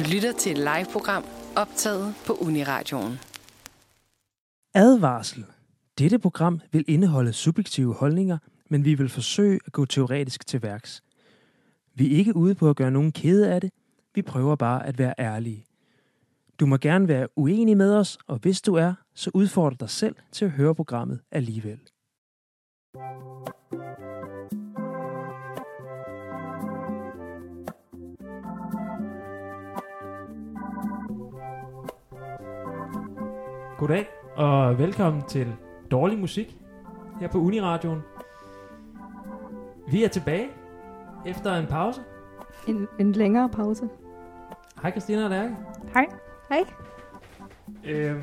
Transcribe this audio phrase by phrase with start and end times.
[0.00, 1.24] Du lytter til et live-program
[1.56, 3.18] optaget på Uniradioen.
[4.74, 5.44] Advarsel.
[5.98, 8.38] Dette program vil indeholde subjektive holdninger,
[8.70, 11.02] men vi vil forsøge at gå teoretisk til værks.
[11.94, 13.70] Vi er ikke ude på at gøre nogen kede af det.
[14.14, 15.64] Vi prøver bare at være ærlige.
[16.60, 20.16] Du må gerne være uenig med os, og hvis du er, så udfordrer dig selv
[20.32, 21.80] til at høre programmet alligevel.
[33.80, 35.56] Goddag og velkommen til
[35.90, 36.56] Dårlig Musik
[37.20, 38.00] her på Uniradioen.
[39.90, 40.48] Vi er tilbage
[41.26, 42.00] efter en pause.
[42.68, 43.88] En, en længere pause.
[44.82, 45.56] Hej Christina og Lærke.
[45.94, 46.06] Hej.
[46.48, 46.64] Hej.
[47.84, 48.22] Øhm,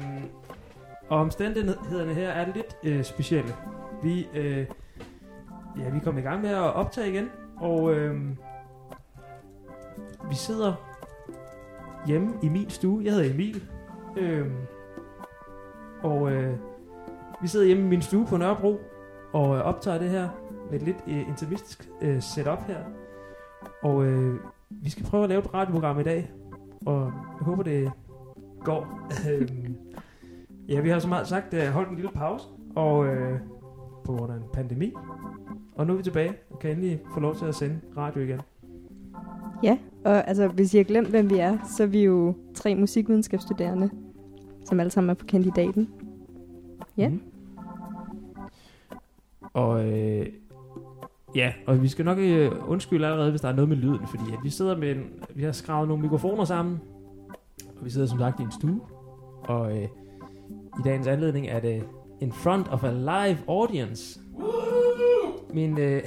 [1.10, 3.56] og omstændighederne her er lidt øh, specielle.
[4.04, 4.68] Vi, øh,
[5.80, 8.30] ja, vi er kommet i gang med at optage igen, og øh,
[10.30, 10.74] vi sidder
[12.08, 13.04] hjemme i min stue.
[13.04, 13.64] Jeg hedder Emil.
[14.18, 14.48] Øh,
[16.04, 16.54] og øh,
[17.42, 18.80] vi sidder hjemme i min stue på Nørrebro
[19.34, 20.30] og øh, optager det her
[20.72, 22.78] med et lidt øh, intimistisk øh, setup her.
[23.84, 24.40] Og øh,
[24.70, 26.32] vi skal prøve at lave et radioprogram i dag,
[26.86, 27.02] og
[27.40, 27.92] jeg håber, det
[28.64, 28.88] går.
[30.70, 33.40] Ja, vi har som meget sagt øh, holdt en lille pause, og øh,
[34.06, 34.94] på grund af en pandemi.
[35.76, 38.42] Og nu er vi tilbage og kan endelig få lov til at sende radio igen.
[39.64, 42.76] Ja, og altså, hvis I har glemt, hvem vi er, så er vi jo tre
[42.76, 43.90] musikvidenskabsstuderende,
[44.70, 45.90] som alle sammen er på kandidaten.
[46.98, 47.10] Ja.
[47.10, 47.22] Mhm.
[49.54, 50.26] Og øh,
[51.36, 54.24] ja, og vi skal nok øh, undskylde allerede, hvis der er noget med lyden, fordi
[54.34, 55.04] at vi sidder med en,
[55.36, 56.80] vi har skravet nogle mikrofoner sammen,
[57.80, 58.80] og vi sidder som sagt i en stue,
[59.44, 59.84] og øh,
[60.80, 61.84] i dagens anledning er det
[62.22, 64.20] in front of a live audience.
[65.54, 66.02] Min, øh,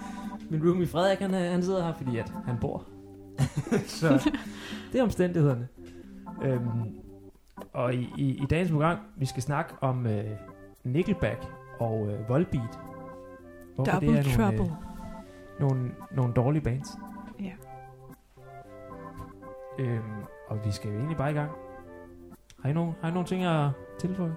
[0.50, 2.84] min roomie Frederik, han, er- han sidder her, fordi at han bor.
[3.86, 4.30] Så
[4.92, 5.68] det er omstændighederne.
[6.44, 6.60] Øhm,
[7.72, 10.24] og i, i, i dagens program, vi skal snakke om øh,
[10.84, 11.46] Nickelback
[11.78, 12.78] og øh, Volbeat.
[13.74, 14.76] Hvorfor Double det er nogle, Trouble.
[15.58, 16.88] Øh, nogle, nogle dårlige bands.
[17.40, 17.52] Ja.
[19.78, 20.02] Øhm,
[20.48, 21.50] og vi skal jo egentlig bare i gang.
[22.62, 24.36] Har I nogle, har I nogle ting at tilføje?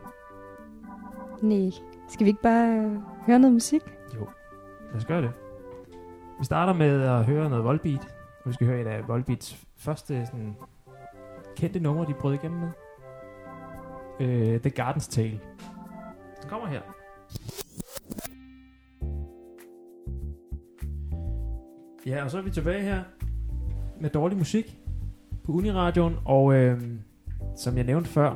[1.42, 1.72] Nej.
[2.10, 3.82] Skal vi ikke bare øh, høre noget musik?
[4.16, 4.28] Jo,
[4.88, 5.32] lad os gøre det.
[6.40, 8.16] Vi starter med at høre noget Volbeat.
[8.46, 10.56] Vi skal høre et af Volbeats første sådan,
[11.56, 12.70] kendte numre, de brød igennem med.
[14.20, 15.40] Øh, The Garden's Tale.
[16.42, 16.82] Den kommer her.
[22.06, 23.04] Ja, og så er vi tilbage her
[24.02, 24.78] med dårlig musik
[25.44, 26.82] på Uniradioen, og øh,
[27.58, 28.36] som jeg nævnte før,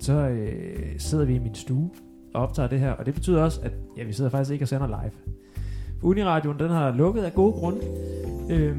[0.00, 1.90] så øh, sidder vi i min stue
[2.34, 4.68] og optager det her, og det betyder også, at ja, vi sidder faktisk ikke og
[4.68, 5.12] sender live.
[6.00, 7.80] For Uniradioen, den har lukket af gode grunde,
[8.50, 8.76] øh,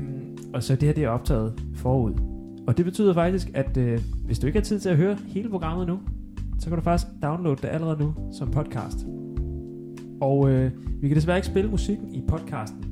[0.54, 2.29] og så det her det er optaget forud.
[2.70, 5.50] Og det betyder faktisk, at øh, hvis du ikke har tid til at høre hele
[5.50, 6.00] programmet nu,
[6.60, 9.06] så kan du faktisk downloade det allerede nu som podcast.
[10.22, 10.72] Og øh,
[11.02, 12.86] vi kan desværre ikke spille musikken i podcasten,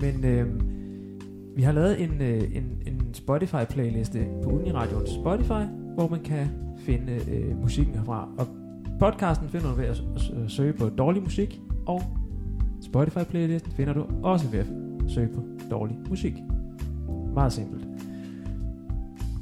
[0.00, 0.46] men øh,
[1.56, 5.64] vi har lavet en, øh, en, en Spotify-playliste på Uniradions Spotify,
[5.94, 6.46] hvor man kan
[6.78, 8.28] finde øh, musikken herfra.
[8.38, 8.46] Og
[9.00, 10.02] podcasten finder du ved at,
[10.48, 12.02] søge på dårlig musik, og
[12.80, 14.66] Spotify-playlisten finder du også ved at
[15.08, 16.34] søge på dårlig musik.
[17.34, 17.91] Meget simpelt.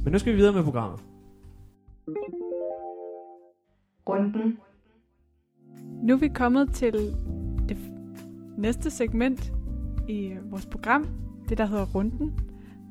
[0.05, 1.01] Men nu skal vi videre med programmet.
[4.09, 4.59] Runden.
[6.03, 6.93] Nu er vi kommet til
[7.69, 9.53] det f- næste segment
[10.09, 11.07] i vores program,
[11.49, 12.41] det der hedder Runden,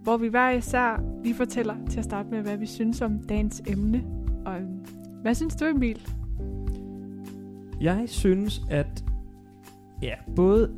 [0.03, 3.61] hvor vi hver især lige fortæller til at starte med, hvad vi synes om dagens
[3.67, 4.03] emne.
[4.45, 4.67] Og øh,
[5.21, 6.07] hvad synes du, Emil?
[7.81, 9.03] Jeg synes, at
[10.01, 10.75] ja, både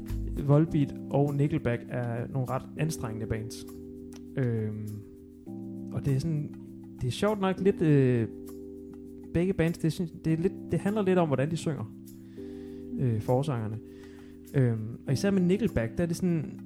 [0.48, 3.56] Volbeat og Nickelback er nogle ret anstrengende bands.
[4.38, 4.88] Øhm,
[5.92, 6.56] og det er sådan,
[7.02, 8.28] det er sjovt nok lidt, øh,
[9.34, 11.94] begge bands, det, er, det, er lidt, det handler lidt om, hvordan de synger,
[13.00, 13.78] øh, forsangerne.
[14.54, 14.74] Øh,
[15.08, 16.60] og især med Nickelback, der er det sådan,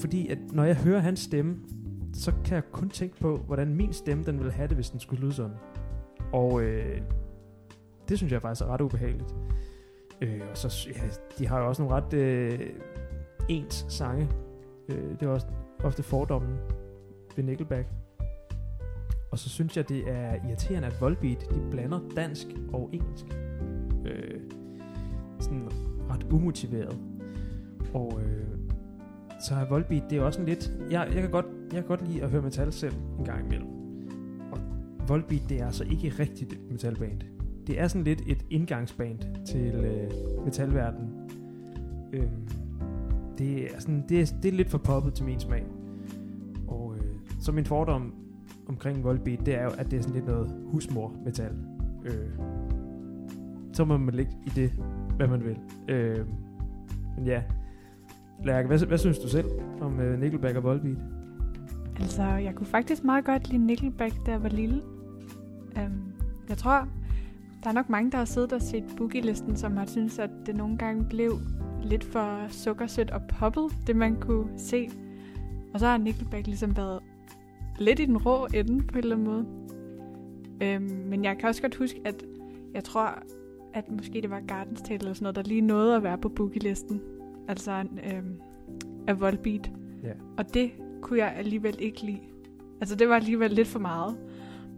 [0.00, 1.56] fordi at når jeg hører hans stemme,
[2.12, 5.00] så kan jeg kun tænke på, hvordan min stemme, den ville have det, hvis den
[5.00, 5.56] skulle lyde sådan.
[6.32, 7.00] Og øh,
[8.08, 9.34] det synes jeg faktisk er ret ubehageligt.
[10.20, 11.02] Øh, og så, ja,
[11.38, 12.60] de har jo også nogle ret øh,
[13.48, 14.28] ens sange.
[14.88, 15.46] Øh, det er også
[15.84, 16.56] ofte fordommen
[17.36, 17.88] ved Nickelback.
[19.32, 23.26] Og så synes jeg, det er irriterende, at Volbeat, de blander dansk og engelsk.
[24.04, 24.40] Øh,
[25.40, 25.68] sådan
[26.10, 26.98] ret umotiveret.
[27.94, 28.46] Og øh,
[29.46, 30.72] så er Volbeat, det er også en lidt...
[30.90, 33.68] Jeg, jeg, kan godt, jeg kan godt lide at høre metal selv en gang imellem.
[34.52, 34.58] Og
[35.08, 37.20] Volbeat, det er altså ikke rigtigt et metalband.
[37.66, 40.10] Det er sådan lidt et indgangsband til øh,
[40.44, 41.10] metalverdenen.
[42.12, 42.48] Øhm,
[43.38, 45.64] det er, sådan, det, er, det er lidt for poppet til min smag.
[46.68, 48.21] Og øh, så min fordom
[48.68, 51.52] omkring Volbeat, det er jo, at det er sådan lidt noget husmor-metal.
[52.04, 52.30] Øh,
[53.72, 54.72] så må man ligge i det,
[55.16, 55.58] hvad man vil.
[55.88, 56.26] Øh,
[57.16, 57.42] men ja,
[58.44, 59.46] Lærke, hvad, hvad synes du selv
[59.80, 60.96] om øh, Nickelback og Volbeat?
[62.00, 64.82] Altså, jeg kunne faktisk meget godt lide Nickelback, da jeg var lille.
[65.76, 66.12] Um,
[66.48, 66.88] jeg tror,
[67.62, 70.56] der er nok mange, der har siddet og set Boogie-listen, som har syntes, at det
[70.56, 71.38] nogle gange blev
[71.82, 74.90] lidt for sukkersødt og poppet, det man kunne se.
[75.74, 77.00] Og så har Nickelback ligesom været
[77.78, 79.46] lidt i den rå ende på en eller anden måde.
[80.62, 82.24] Øhm, men jeg kan også godt huske, at
[82.74, 83.22] jeg tror,
[83.74, 86.28] at måske det var Gardens Tale eller sådan noget, der lige nåede at være på
[86.28, 87.00] boogie-listen.
[87.48, 88.40] Altså øhm,
[89.06, 89.70] af Volbeat.
[90.02, 90.12] Ja.
[90.36, 90.70] Og det
[91.00, 92.20] kunne jeg alligevel ikke lide.
[92.80, 94.16] Altså det var alligevel lidt for meget.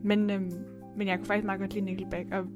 [0.02, 0.52] Men, øhm,
[0.97, 2.29] men jeg kunne faktisk meget godt lide Nickelback.
[2.32, 2.47] Og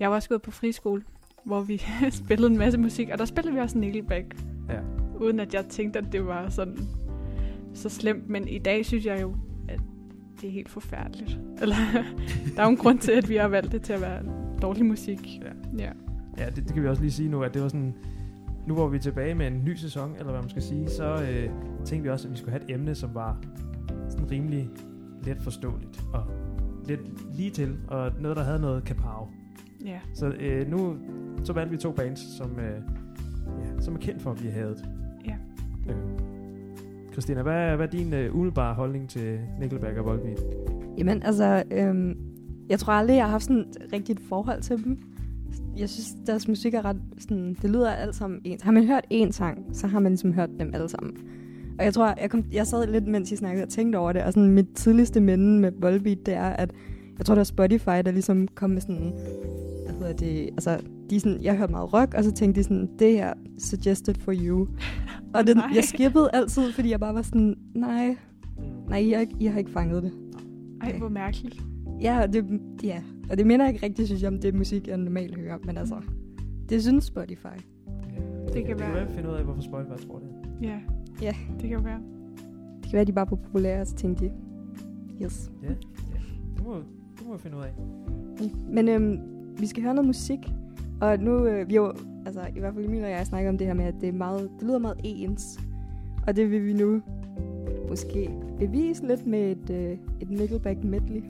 [0.00, 1.02] jeg var også gået på friskole,
[1.44, 1.82] hvor vi
[2.24, 4.36] spillede en masse musik, og der spillede vi også Nickelback.
[4.68, 4.80] Ja.
[5.20, 6.78] Uden at jeg tænkte, at det var sådan
[7.74, 8.28] så slemt.
[8.28, 9.34] Men i dag synes jeg jo,
[10.40, 11.38] det er helt forfærdeligt.
[11.60, 11.76] Eller,
[12.56, 14.22] der er jo en grund til, at vi har valgt det til at være
[14.62, 15.40] dårlig musik.
[15.42, 15.84] Ja.
[15.84, 15.92] Ja.
[16.38, 17.94] Ja, det, det kan vi også lige sige nu, at det var sådan...
[18.66, 21.14] Nu hvor vi er tilbage med en ny sæson, eller hvad man skal sige, så
[21.14, 21.50] øh,
[21.84, 23.42] tænkte vi også, at vi skulle have et emne, som var
[24.08, 24.70] sådan rimelig
[25.22, 26.24] let forståeligt og
[26.86, 29.28] lidt lige til, og noget, der havde noget kapav.
[29.84, 29.98] ja.
[30.14, 30.96] Så øh, nu
[31.44, 32.82] så valgte vi to bands, som, øh,
[33.60, 34.84] ja, som er kendt for at blive hadet.
[37.12, 40.40] Christina, hvad, hvad er din øh, umiddelbare holdning til Nickelback og Volbeat?
[40.98, 42.16] Jamen, altså, øhm,
[42.68, 44.98] jeg tror aldrig, jeg har haft sådan et rigtigt forhold til dem.
[45.76, 48.62] Jeg synes, deres musik er ret sådan, det lyder alt sammen ens.
[48.62, 51.16] Har man hørt én sang, så har man ligesom hørt dem alle sammen.
[51.78, 54.22] Og jeg tror, jeg, kom, jeg sad lidt, mens I snakkede og tænkte over det,
[54.22, 56.72] og sådan mit tidligste minde med Volbeat, det er, at
[57.18, 59.12] jeg tror, det var Spotify, der ligesom kom med sådan,
[59.84, 60.78] hvad hedder det, altså,
[61.10, 64.14] de er sådan, jeg hørte meget rock, og så tænkte de sådan, det her, suggested
[64.14, 64.68] for you.
[65.34, 65.70] Og det, Nej.
[65.74, 68.16] jeg skippede altid, fordi jeg bare var sådan, nej,
[68.88, 70.12] nej, ikke, I har ikke fanget det.
[70.82, 71.62] Ej, hvor mærkeligt.
[72.00, 74.96] Ja, og det, ja, og det minder ikke rigtig, synes jeg, om det musik, jeg
[74.96, 75.58] normalt hører.
[75.64, 75.94] Men altså,
[76.68, 77.46] det synes Spotify.
[78.54, 79.06] Det kan Vi være.
[79.06, 80.28] kan finde ud af, hvorfor Spotify tror det.
[80.62, 80.78] Ja.
[81.22, 81.34] Ja.
[81.60, 82.00] Det kan være.
[82.82, 84.30] Det kan være, de bare var populære, og så tænkte de,
[85.24, 85.50] yes.
[85.62, 85.74] Ja, ja.
[86.56, 86.74] Det må,
[87.18, 87.74] det må vi finde ud af.
[88.70, 89.18] Men øhm,
[89.58, 90.38] vi skal høre noget musik.
[91.00, 91.92] Og nu, øh, vi jo,
[92.26, 94.12] altså i hvert fald Emil og jeg snakker om det her med, at det, er
[94.12, 95.60] meget, det lyder meget ens.
[96.26, 97.02] Og det vil vi nu
[97.88, 101.22] måske bevise lidt med et, øh, et Nickelback medley,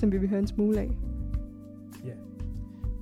[0.00, 0.90] som vi vil høre en smule af.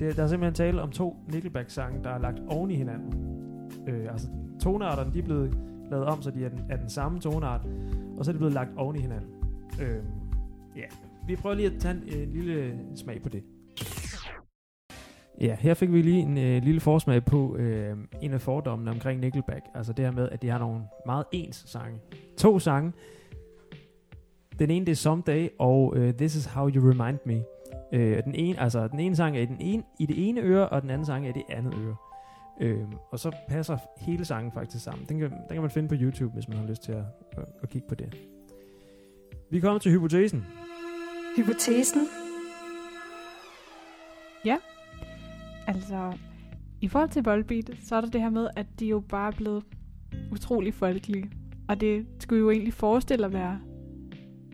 [0.00, 3.14] Det, der er simpelthen tale om to Nickelback-sange, der er lagt oven i hinanden.
[3.86, 4.28] Øh, altså,
[4.60, 5.58] tonearterne de er blevet
[5.90, 7.66] lavet om, så de er den, er den samme toneart,
[8.18, 9.30] og så er de blevet lagt oven i hinanden.
[9.82, 10.02] Øh,
[10.76, 10.82] ja,
[11.26, 13.42] vi prøver lige at tage en en lille smag på det.
[15.44, 19.20] Ja, her fik vi lige en øh, lille forsmag på øh, en af fordommene omkring
[19.20, 19.64] Nickelback.
[19.74, 21.98] Altså det her med, at de har nogle meget ens sange.
[22.36, 22.92] To sange.
[24.58, 27.44] Den ene det er Someday, og øh, This Is How You Remind Me.
[27.92, 30.68] Øh, den, ene, altså, den ene sang er i, den ene, i det ene øre,
[30.68, 31.96] og den anden sang er i det andet øre.
[32.60, 35.06] Øh, og så passer hele sangen faktisk sammen.
[35.08, 37.44] Den kan, den kan man finde på YouTube, hvis man har lyst til at, at,
[37.62, 38.16] at kigge på det.
[39.50, 40.46] Vi kommer til hypotesen.
[41.36, 42.00] Hypotesen.
[45.66, 46.12] Altså,
[46.80, 49.36] i forhold til Volbeat, så er der det her med, at de jo bare er
[49.36, 49.64] blevet
[50.32, 51.30] utrolig folkelige.
[51.68, 53.60] Og det skulle jo egentlig forestille at være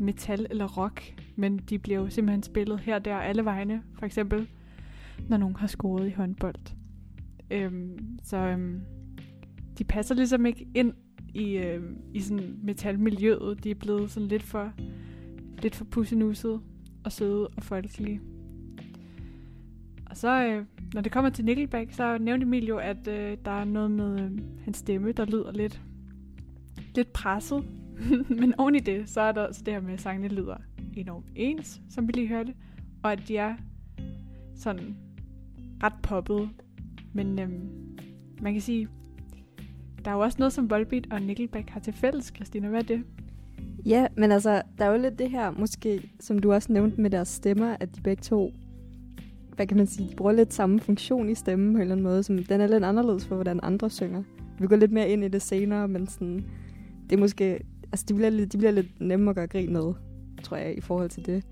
[0.00, 3.82] metal eller rock, men de bliver jo simpelthen spillet her, der alle vegne.
[3.98, 4.48] For eksempel,
[5.28, 6.74] når nogen har scoret i håndbold.
[7.50, 8.80] Øhm, så øhm,
[9.78, 10.92] de passer ligesom ikke ind
[11.34, 13.64] i, øhm, i sådan metalmiljøet.
[13.64, 14.72] De er blevet sådan lidt for,
[15.62, 16.60] lidt for pussenusset
[17.04, 18.20] og søde og folkelige.
[20.06, 23.50] Og så, øh, når det kommer til Nickelback, så nævnte Emil jo, at øh, der
[23.50, 24.30] er noget med øh,
[24.64, 25.80] hans stemme, der lyder lidt,
[26.94, 27.64] lidt presset.
[28.40, 30.56] Men oven i det, så er der så det her med, at sangene lyder
[30.96, 32.54] enormt ens, som vi lige hørte.
[33.02, 33.54] Og at de er
[34.56, 34.96] sådan
[35.82, 36.48] ret poppet.
[37.12, 37.98] Men øhm,
[38.42, 38.88] man kan sige,
[40.04, 42.68] der er jo også noget, som Volbeat og Nickelback har til fælles, Christina.
[42.68, 43.04] Hvad er det?
[43.86, 47.10] Ja, men altså, der er jo lidt det her, måske, som du også nævnte med
[47.10, 48.52] deres stemmer, at de begge to,
[49.60, 52.04] hvad kan man sige, de bruger lidt samme funktion i stemmen på en eller anden
[52.04, 54.22] måde, som den er lidt anderledes for, hvordan andre synger.
[54.60, 56.44] Vi går lidt mere ind i det senere, men sådan,
[57.10, 57.60] det er måske,
[57.92, 59.92] altså de bliver, lidt, de bliver lidt nemme at gøre grin med,
[60.42, 61.46] tror jeg, i forhold til det.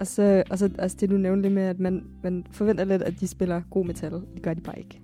[0.00, 3.02] Og så, og så altså det, du nævnte lidt med, at man, man forventer lidt,
[3.02, 4.12] at de spiller god metal.
[4.12, 5.00] Det gør de bare ikke.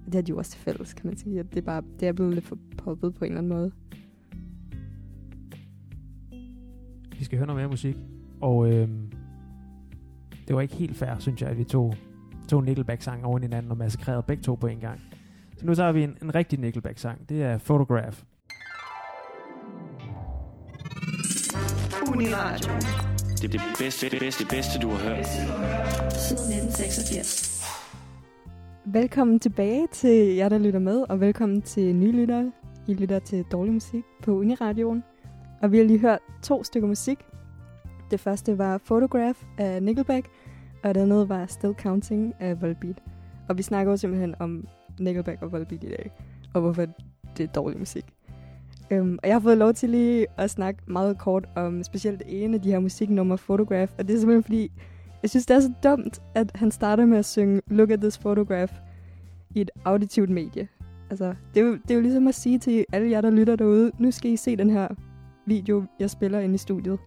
[0.00, 1.40] Og det har de jo også til fælles, kan man sige.
[1.40, 3.72] At det, er bare, det er blevet lidt for poppet på en eller anden måde.
[7.18, 7.96] Vi skal høre noget mere musik.
[8.40, 8.88] Og øh,
[10.48, 11.94] det var ikke helt fair, synes jeg, at vi tog,
[12.48, 15.00] tog Nickelback-sang oven i hinanden og massakrerede begge to på en gang.
[15.56, 17.28] Så nu tager vi en, en rigtig Nickelback-sang.
[17.28, 18.22] Det er Photograph.
[22.12, 22.72] Uniradio.
[23.36, 25.26] Det er det bedste, det bedste, det bedste, du har hørt.
[26.12, 27.54] Siden 1986.
[28.86, 32.52] Velkommen tilbage til jer, der lytter med, og velkommen til nye lyttere.
[32.86, 35.04] I lytter til dårlig musik på Uniradioen.
[35.62, 37.18] Og vi har lige hørt to stykker musik.
[38.14, 40.28] Det første var Photograph af Nickelback,
[40.82, 43.02] og det andet var Still Counting af Volbeat.
[43.48, 44.66] Og vi snakker jo simpelthen om
[45.00, 46.10] Nickelback og Volbeat i dag,
[46.54, 46.86] og hvorfor
[47.36, 48.04] det er dårlig musik.
[48.90, 52.54] Um, og jeg har fået lov til lige at snakke meget kort om specielt en
[52.54, 54.72] af de her musiknummer, Photograph, og det er simpelthen fordi,
[55.22, 58.18] jeg synes, det er så dumt, at han starter med at synge Look at this
[58.18, 58.72] photograph
[59.50, 60.68] i et auditivt medie.
[61.10, 63.56] Altså, det er, jo, det er jo ligesom at sige til alle jer, der lytter
[63.56, 64.88] derude, nu skal I se den her
[65.46, 66.98] video, jeg spiller inde i studiet.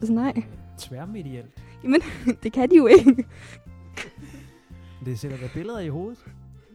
[0.00, 0.42] Altså nej,
[0.78, 1.62] Tværmedielt.
[2.42, 3.24] det kan de jo ikke.
[5.04, 6.18] Det sætter der billeder i hovedet.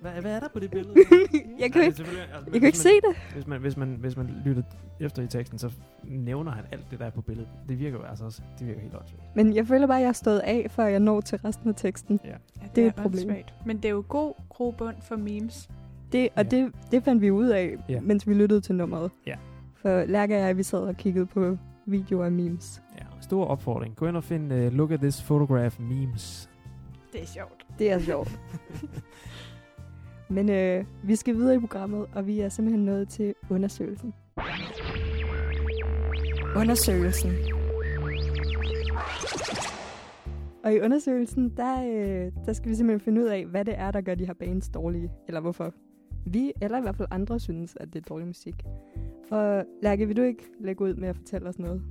[0.02, 0.96] Hvad, hvad er der på det billede?
[1.62, 2.04] jeg kan Ja, det er altså,
[2.52, 3.16] jeg kan ikke se det.
[3.34, 4.64] Hvis man, hvis, man, hvis man lytter
[5.00, 5.72] efter i teksten, så
[6.04, 7.50] nævner han alt det, der er på billedet.
[7.70, 9.36] Det virker jo altså også, det virker helt åndssvagt.
[9.36, 11.76] Men jeg føler bare, at jeg har stået af, før jeg når til resten af
[11.78, 12.20] teksten.
[12.26, 12.30] Ja.
[12.30, 12.36] Ja,
[12.76, 13.30] Det er et problem.
[13.30, 13.54] åndssvagt.
[13.66, 15.70] Men det er jo god grobund for memes.
[16.12, 16.50] Det, og Ja.
[16.50, 18.00] det, det fandt vi ud af, Ja.
[18.02, 19.12] mens vi lyttede til nummeret.
[19.28, 19.36] Ja.
[19.76, 22.82] For Lærke og jeg, vi sad og kiggede på videoer af memes.
[22.98, 23.96] Ja, stor opfordring.
[23.96, 26.50] Gå ind og find uh, Look at this photograph memes.
[27.14, 27.66] Det er sjovt.
[27.80, 28.40] Det er sjovt.
[30.36, 34.14] Men øh, vi skal videre i programmet, og vi er simpelthen nået til undersøgelsen.
[36.56, 37.32] Undersøgelsen.
[40.64, 43.92] Og i undersøgelsen, der, øh, der skal vi simpelthen finde ud af, hvad det er,
[43.92, 45.12] der gør de her bands dårlige.
[45.28, 45.74] Eller hvorfor
[46.26, 48.56] vi, eller i hvert fald andre, synes, at det er dårlig musik.
[49.32, 51.82] Og Lærke, vil du ikke lægge ud med at fortælle os noget?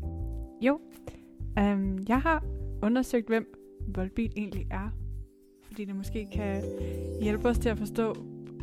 [1.58, 2.44] Um, jeg har
[2.82, 3.54] undersøgt, hvem
[3.94, 4.90] Volbeat egentlig er.
[5.62, 6.62] Fordi det måske kan
[7.22, 8.14] hjælpe os til at forstå,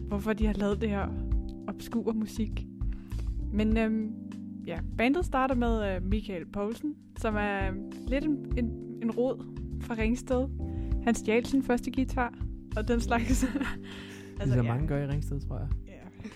[0.07, 1.07] hvorfor de har lavet det her
[1.67, 2.65] obskure musik.
[3.53, 4.13] Men øhm,
[4.67, 7.71] ja, bandet starter med øh, Michael Poulsen, som er
[8.07, 8.65] lidt en, en,
[9.01, 9.43] en rod
[9.81, 10.47] fra Ringsted.
[11.03, 12.33] Han stjal sin første guitar,
[12.77, 13.45] og den slags.
[14.39, 14.73] Altså, ligesom ja.
[14.73, 15.67] mange gør i Ringsted, tror jeg.
[15.87, 15.93] Ja.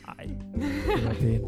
[0.07, 0.25] Nej,
[0.95, 1.43] det var pænt.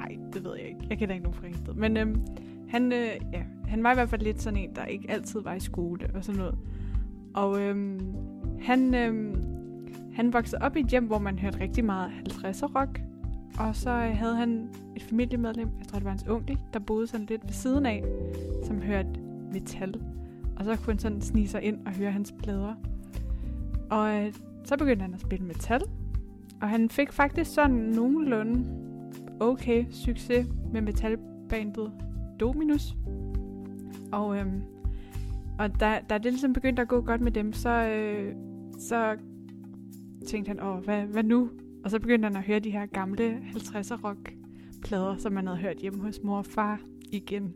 [0.00, 0.80] Nej, det ved jeg ikke.
[0.90, 1.74] Jeg kender ikke nogen fra Ringsted.
[1.74, 2.22] Men øhm,
[2.68, 5.54] han, øh, ja, han var i hvert fald lidt sådan en, der ikke altid var
[5.54, 6.58] i skole og sådan noget.
[7.34, 8.00] Og øhm,
[8.60, 9.34] han, øhm,
[10.14, 13.00] han voksede op i et hjem, hvor man hørte rigtig meget 50'er rock.
[13.58, 17.06] Og så øh, havde han et familiemedlem, jeg tror det var hans onkel, der boede
[17.06, 18.04] sådan lidt ved siden af,
[18.64, 19.08] som hørte
[19.52, 19.94] metal.
[20.56, 22.74] Og så kunne han sådan snige sig ind og høre hans plader.
[23.90, 24.32] Og øh,
[24.64, 25.82] så begyndte han at spille metal.
[26.60, 28.89] Og han fik faktisk sådan nogenlunde
[29.40, 31.92] okay succes med metalbandet
[32.40, 32.94] Dominus.
[34.12, 34.62] Og, øhm,
[35.58, 38.34] og da, da det ligesom begyndte at gå godt med dem, så, øh,
[38.78, 39.16] så
[40.26, 41.50] tænkte han, åh, hvad, hvad nu?
[41.84, 44.34] Og så begyndte han at høre de her gamle 50'er rock
[44.82, 46.80] plader, som han havde hørt hjemme hos mor og far
[47.12, 47.54] igen.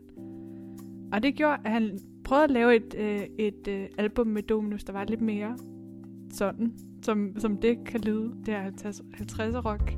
[1.11, 4.83] Og det gjorde, at han prøvede at lave et, øh, et øh, album med Dominus,
[4.83, 5.57] der var lidt mere
[6.31, 9.97] sådan, som, som det kan lyde, det her 50'er rock.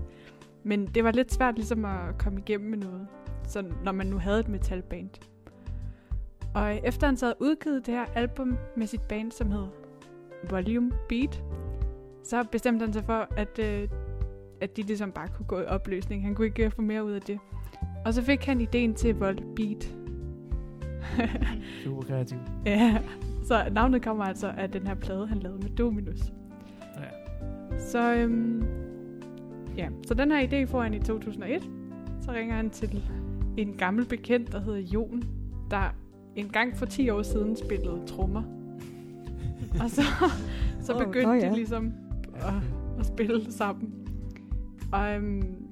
[0.68, 3.08] Men det var lidt svært ligesom at komme igennem med noget,
[3.48, 5.10] så når man nu havde et metalband.
[6.54, 9.66] Og efter han så havde udgivet det her album med sit band, som hed
[10.50, 11.44] Volume Beat,
[12.24, 13.90] så bestemte han sig for, at, øh,
[14.62, 16.24] at de ligesom bare kunne gå i opløsning.
[16.24, 17.40] Han kunne ikke øh, få mere ud af det.
[18.06, 19.96] Og så fik han ideen til Volt Beat.
[21.84, 22.38] Super kreativ.
[22.66, 22.98] ja,
[23.44, 26.34] så navnet kommer altså af den her plade, han lavede med Dominus.
[26.98, 27.80] Ja.
[27.80, 28.87] Så, øhm,
[29.78, 29.90] ja.
[30.08, 31.64] så den her idé får han i 2001.
[32.22, 33.04] Så ringer han til
[33.58, 35.24] en gammel bekendt, der hedder Jon,
[35.72, 35.96] der
[36.36, 38.44] en gang for 10 år siden spillede trommer.
[39.84, 40.02] Og så,
[40.82, 41.50] så begyndte nå oh, ja.
[41.50, 41.94] de ligesom
[42.36, 42.54] at,
[43.00, 43.94] at spille sammen.
[44.92, 45.68] Og øhm,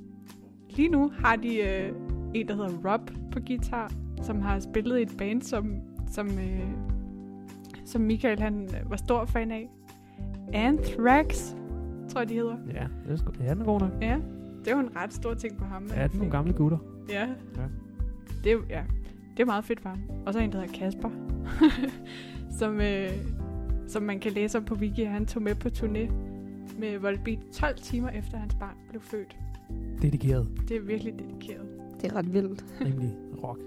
[0.70, 1.92] lige nu har de øh,
[2.34, 5.76] en, der hedder Rob på guitar, som har spillet i et band, som,
[6.12, 6.70] som, øh,
[7.86, 9.70] som Michael han øh, var stor fan af.
[10.54, 11.56] Anthrax,
[12.16, 12.58] tror jeg, de hedder.
[12.74, 13.92] Ja, det er, sgu, ja, den er god nok.
[14.02, 14.20] Ja,
[14.60, 15.88] det er jo en ret stor ting på ham.
[15.96, 16.78] Ja, det er nogle gamle gutter.
[17.10, 17.28] Ja.
[17.58, 17.64] Ja.
[18.44, 18.84] Det, er, ja.
[19.38, 20.00] det er meget fedt for ham.
[20.26, 21.10] Og så en, der hedder Kasper,
[22.60, 23.10] som, øh,
[23.88, 25.04] som man kan læse om på Wiki.
[25.04, 26.12] Han tog med på turné
[26.80, 29.38] med Volbeat 12 timer efter hans barn blev født.
[30.02, 30.48] Dedikeret.
[30.68, 31.68] Det er virkelig dedikeret.
[32.02, 32.66] Det er ret vildt.
[32.82, 33.60] Rimelig rock.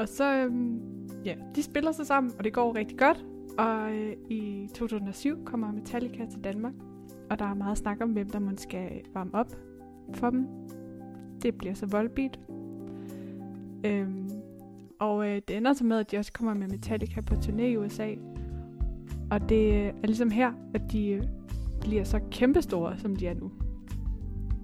[0.00, 0.80] Og så, øhm,
[1.24, 3.24] ja, de spiller sig sammen, og det går rigtig godt.
[3.58, 6.74] Og øh, i 2007 kommer Metallica til Danmark,
[7.30, 9.50] og der er meget snak om, hvem der måske skal varme op
[10.14, 10.46] for dem.
[11.42, 12.40] Det bliver så Volbeat.
[13.84, 14.30] Øhm,
[15.00, 17.76] og øh, det ender så med, at de også kommer med Metallica på turné i
[17.76, 18.14] USA.
[19.30, 21.22] Og det øh, er ligesom her, at de øh,
[21.80, 23.50] bliver så kæmpestore, som de er nu.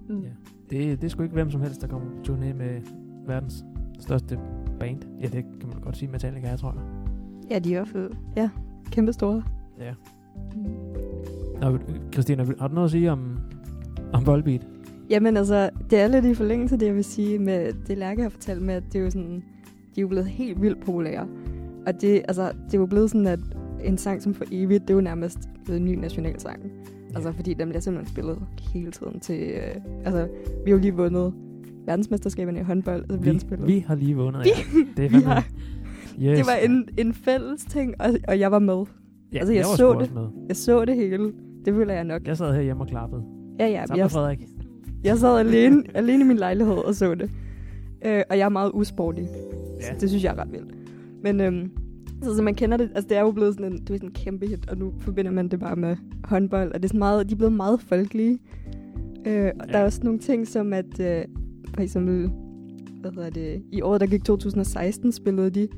[0.09, 0.21] Mm.
[0.21, 0.31] Ja.
[0.71, 2.83] Det, det er sgu ikke hvem som helst, der kommer på turné med
[3.27, 3.65] verdens
[4.01, 4.39] største
[4.81, 5.03] band.
[5.21, 6.83] Ja, det kan man godt sige, Metallica er, tror jeg.
[7.51, 8.51] Ja, de er fald ja,
[8.91, 9.43] kæmpe store.
[9.81, 9.93] Ja.
[11.61, 11.79] Nå,
[12.13, 13.39] Christina, har du noget at sige om,
[14.13, 14.67] om Volbeat?
[15.11, 18.23] Jamen altså, det er lidt i forlængelse af det, jeg vil sige med det Lærke
[18.23, 19.43] har fortalt med, at det er jo sådan,
[19.95, 21.27] de er jo blevet helt vildt populære.
[21.87, 23.41] Og det, altså, det er jo blevet sådan, at
[23.85, 26.63] en sang som for evigt, det er jo nærmest blevet en ny nationalsang.
[26.63, 27.15] Ja.
[27.15, 28.39] Altså, fordi den bliver simpelthen spillet
[28.73, 29.41] hele tiden til...
[29.41, 30.29] Øh, altså,
[30.65, 31.35] vi har jo lige vundet
[31.87, 33.67] verdensmesterskaberne i håndbold, og så bliver Vi, spillet.
[33.67, 34.53] vi har lige vundet, ja.
[34.97, 35.47] Det er vi har,
[36.31, 36.39] yes.
[36.39, 38.85] det var en, en fælles ting, og, og jeg var med.
[39.33, 40.15] ja, altså, jeg var så det.
[40.15, 40.27] med.
[40.49, 41.33] Jeg så det hele.
[41.65, 42.27] Det føler jeg nok.
[42.27, 43.23] Jeg sad herhjemme og klappede.
[43.59, 43.87] Ja, ja.
[43.87, 44.41] Sammen med Jeg, Frederik.
[45.05, 47.31] jeg sad alene, alene i min lejlighed og så det.
[48.07, 49.29] Øh, og jeg er meget usportig.
[49.81, 49.95] Ja.
[50.01, 50.75] Det synes jeg er ret vildt.
[51.23, 51.71] Men øhm,
[52.23, 54.09] så, så man kender det, altså det er jo blevet sådan en, det er sådan
[54.09, 56.99] en kæmpe hit, og nu forbinder man det bare med håndbold, og det er sådan
[56.99, 58.39] meget, de er blevet meget folkelige.
[59.27, 59.73] Øh, og Ja.
[59.73, 61.25] der er også nogle ting som, at øh,
[61.75, 62.31] for eksempel,
[63.01, 65.69] hvad hedder det, i året, der gik 2016, spillede de,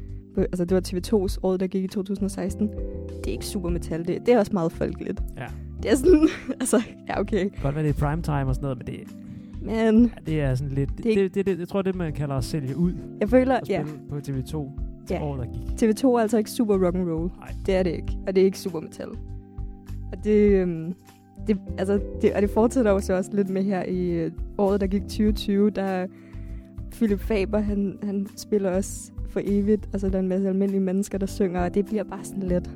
[0.43, 2.69] altså det var TV2's år, der gik i 2016.
[2.69, 5.21] Det er ikke super metal, det, det er også meget folkeligt.
[5.37, 5.47] Ja.
[5.83, 6.29] Det er sådan,
[6.61, 7.51] altså, ja okay.
[7.63, 9.17] Godt være, det er primetime og sådan noget, men det,
[9.63, 10.91] Men ja, det er sådan lidt...
[10.97, 13.61] Det, Det- det, det, det, jeg tror, det man kalder at sælge ud jeg føler,
[13.69, 14.71] ja, på TV2
[15.11, 15.23] Ja.
[15.23, 15.83] år, der gik.
[15.91, 17.31] TV2 er altså ikke super rock and roll.
[17.39, 17.55] Nej.
[17.67, 18.19] Det er det ikke.
[18.27, 19.09] Og det er ikke super metal.
[20.13, 20.95] Og det, øhm,
[21.47, 24.81] det, altså, det, og det fortsætter jo så også lidt med her i øh, året,
[24.81, 26.07] der gik 2020, der
[26.95, 29.89] Philip Faber, han, han spiller også for evigt.
[29.93, 32.71] Altså, der er en masse almindelige mennesker, der synger, og det bliver bare sådan lidt...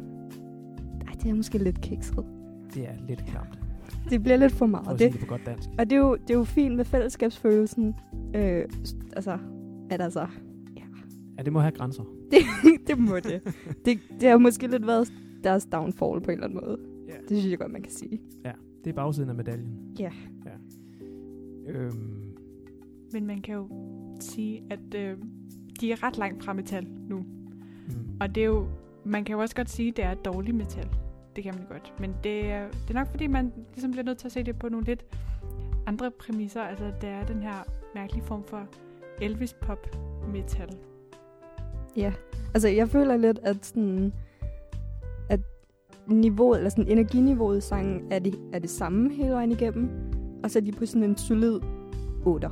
[1.06, 2.24] Ej, det er måske lidt kikset.
[2.74, 3.58] Det er lidt klamt,
[4.10, 4.98] Det bliver lidt for meget.
[4.98, 5.68] Det, det på godt dansk.
[5.78, 7.94] og det er, jo, det er jo fint med fællesskabsfølelsen.
[8.36, 8.64] Øh,
[9.16, 9.38] altså,
[9.90, 10.26] at altså,
[11.38, 12.02] Ja, det må have grænser.
[12.86, 13.40] det må det.
[13.84, 13.98] det.
[14.20, 15.12] Det har måske lidt været
[15.44, 16.78] deres downfall på en eller anden måde.
[17.08, 17.12] Ja.
[17.28, 18.20] Det synes jeg godt, man kan sige.
[18.84, 19.68] Det er bagsiden af medaljen.
[19.98, 20.10] Ja.
[20.46, 20.50] ja.
[21.72, 22.34] Øhm,
[23.12, 23.68] Men man kan jo
[24.24, 25.16] sige, at øh,
[25.80, 27.16] de er ret langt fra metal nu.
[27.18, 28.66] mm, Og det er jo,
[29.04, 30.88] man kan jo også godt sige, at det er dårlig metal.
[31.36, 31.94] Det kan man godt.
[32.00, 34.58] Men det er, det er nok fordi, man ligesom bliver nødt til at se det
[34.58, 35.04] på nogle lidt
[35.86, 36.62] andre præmisser.
[36.62, 37.54] Altså, der er den her
[37.94, 38.66] mærkelige form for
[39.22, 39.96] Elvis pop
[40.32, 40.68] metal.
[41.96, 42.12] Ja.
[42.54, 44.12] Altså, jeg føler lidt, at sådan,
[45.30, 45.40] at
[46.06, 49.90] niveauet, eller sådan energiniveauet i sangen er det, er det samme hele vejen igennem.
[50.44, 51.60] Og så er de på sådan en solid
[52.26, 52.48] 8.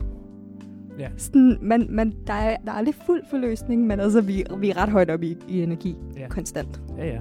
[0.99, 1.09] Ja.
[1.17, 4.77] Sådan, man, man, der, er, der er aldrig fuld forløsning, men altså, vi, vi er
[4.77, 5.97] ret højt op i, i energi.
[6.17, 6.29] Ja.
[6.29, 6.83] Konstant.
[6.99, 7.21] ja, ja.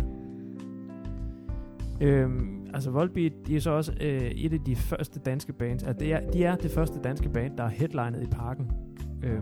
[2.01, 5.83] Øhm, altså Volbeat, de er så også øh, et af de første danske bands.
[5.83, 8.71] Altså, det er, de er det første danske band, der er headlinet i parken.
[9.23, 9.41] Øhm,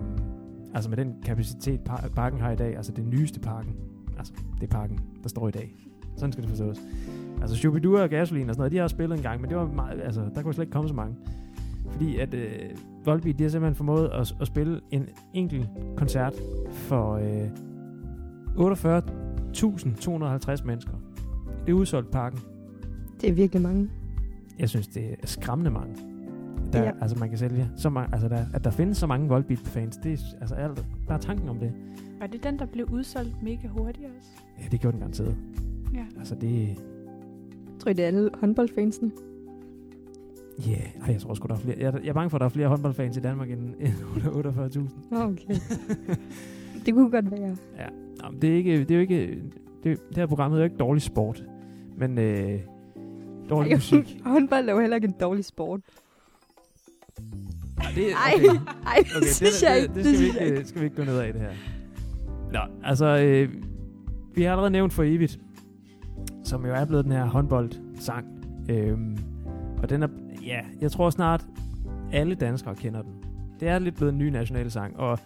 [0.74, 2.76] altså med den kapacitet, par- parken har i dag.
[2.76, 3.76] Altså det nyeste parken.
[4.18, 5.76] Altså det er parken, der står i dag.
[6.18, 6.78] Sådan skal det forstås.
[7.42, 9.58] Altså Shubidua og Gasoline og sådan noget, de har også spillet en gang, men det
[9.58, 11.16] var meget, altså, der kunne slet ikke komme så mange.
[11.94, 12.70] Fordi at øh,
[13.06, 16.34] Volbeat, de har simpelthen formået at, at spille en enkelt koncert
[16.72, 17.50] for øh,
[18.58, 20.94] 48.250 mennesker.
[21.66, 22.40] Det er udsolgt parken.
[23.22, 23.90] Det er virkelig mange.
[24.60, 25.96] Jeg synes, det er skræmmende mange.
[26.74, 26.92] Der, Ja.
[27.02, 30.14] Altså, man kan sælge så mange, altså, der, at der findes så mange Volbeat-fans, det
[30.14, 31.72] er altså alt, bare tanken om det.
[32.20, 34.30] Var det den, der blev udsolgt mega hurtigt også?
[34.60, 35.36] Ja, det gjorde den garanteret.
[35.94, 36.06] Ja.
[36.20, 36.70] Altså, det...
[37.80, 39.12] Tror I, det er alle håndboldfansene?
[40.66, 41.12] Ja, yeah.
[41.14, 41.78] jeg tror sgu, der er flere.
[41.80, 43.94] Jeg, jeg er bange for, at der er flere håndboldfans i Danmark end, end
[45.12, 45.16] 48.000.
[45.22, 45.56] Okay.
[46.86, 47.58] det kunne godt være.
[47.78, 47.88] Ja.
[48.24, 49.42] Nå, men det er, ikke, det er jo ikke...
[49.84, 51.44] Det, det her program er jo ikke dårlig sport,
[51.98, 52.60] men øh,
[53.50, 54.18] dårlig Ej, musik.
[54.26, 55.80] Håndbold er jo heller ikke en dårlig sport.
[57.84, 58.60] Ja, det, Ej, okay.
[58.86, 59.98] ej, det Okay, synes det, jeg det, ikke.
[59.98, 60.68] det, Det skal, vi synes jeg ikke, ikke.
[60.70, 61.52] skal vi ikke gå ned af det her.
[62.54, 63.50] Nå, altså, øh,
[64.36, 65.40] vi har allerede nævnt for evigt,
[66.44, 68.28] som jo er blevet den her håndboldsang.
[68.70, 69.18] Øhm,
[69.78, 70.08] og den er,
[70.46, 71.46] ja, jeg tror snart
[72.12, 73.12] alle danskere kender den.
[73.60, 75.20] Det er lidt blevet en ny nationalsang, og,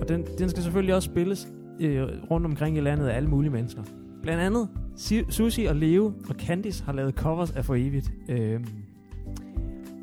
[0.00, 1.48] og den, den skal selvfølgelig også spilles
[1.80, 3.82] øh, rundt omkring i landet af alle mulige mennesker.
[4.22, 4.68] Blandt andet
[5.28, 8.12] Susi og Leo og Candice har lavet covers af For Evigt.
[8.28, 8.60] Øh,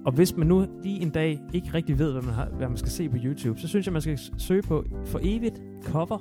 [0.06, 2.78] og hvis man nu lige en dag ikke rigtig ved, hvad man, har, hvad man
[2.78, 6.18] skal se på YouTube, så synes jeg, man skal søge på For Evigt cover,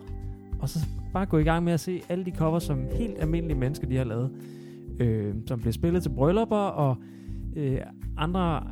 [0.61, 0.79] og så
[1.12, 3.97] bare gå i gang med at se alle de covers, som helt almindelige mennesker de
[3.97, 4.31] har lavet.
[5.01, 6.97] Øh, som bliver spillet til bryllupper og
[7.57, 7.79] øh,
[8.19, 8.63] andre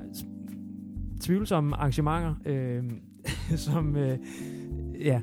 [1.21, 2.85] tvivlsomme arrangementer, øh,
[3.67, 4.19] som, øh,
[5.01, 5.21] ja,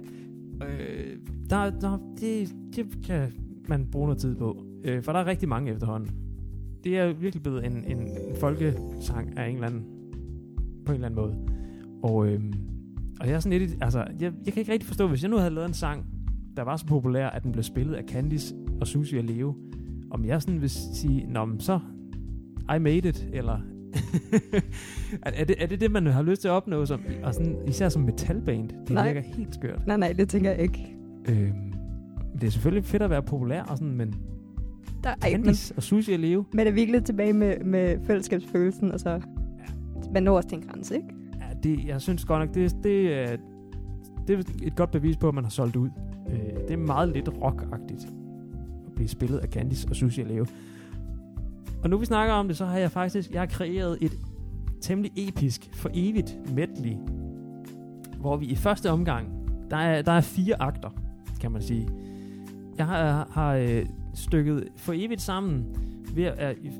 [0.63, 1.17] øh,
[1.49, 3.31] der, der, det, det kan
[3.67, 6.09] man bruge noget tid på, øh, for der er rigtig mange efterhånden.
[6.83, 9.85] Det er virkelig blevet en, en, en folkesang af en eller anden,
[10.85, 11.37] på en eller anden måde.
[12.03, 12.41] Og, øh,
[13.19, 15.37] og jeg er sådan lidt, altså, jeg, jeg kan ikke rigtig forstå, hvis jeg nu
[15.37, 16.05] havde lavet en sang,
[16.57, 19.55] der var så populær, at den blev spillet af Candice og Susie og Leo,
[20.11, 21.79] om jeg sådan vil sige, nå, men så,
[22.75, 23.59] I made it, eller
[25.25, 27.55] er, er, det, er det det, man har lyst til at opnå, som, og sådan,
[27.67, 28.69] især som metalband?
[28.69, 29.13] Det Nej.
[29.13, 29.87] virker helt skørt.
[29.87, 30.95] Nej, nej, det tænker jeg ikke.
[31.29, 31.73] Øhm,
[32.41, 34.15] det er selvfølgelig fedt at være populær, og sådan, men
[35.03, 38.99] Der, men, Candice og Sushi og Leo, men er virkelig tilbage med, med fællesskabsfølelsen, og
[38.99, 39.21] så
[40.13, 41.07] man når også til en grænse, ikke?
[41.39, 43.37] ja, det, jeg synes godt nok, det, det, er,
[44.27, 45.89] det er et godt bevis på, at man har solgt ud.
[46.29, 48.07] Øh, det er meget lidt rockagtigt
[48.87, 50.45] at blive spillet af Candice og Sushi og Leo.
[51.83, 54.19] Og nu vi snakker om det, så har jeg faktisk jeg har kreeret et
[54.81, 56.95] temmelig episk, for evigt medley,
[58.19, 59.27] hvor vi i første omgang,
[59.71, 60.89] der er, der er fire akter,
[61.41, 61.87] kan man sige.
[62.77, 65.65] Jeg har, har øh, stykket for evigt sammen
[66.15, 66.71] ved at, øh,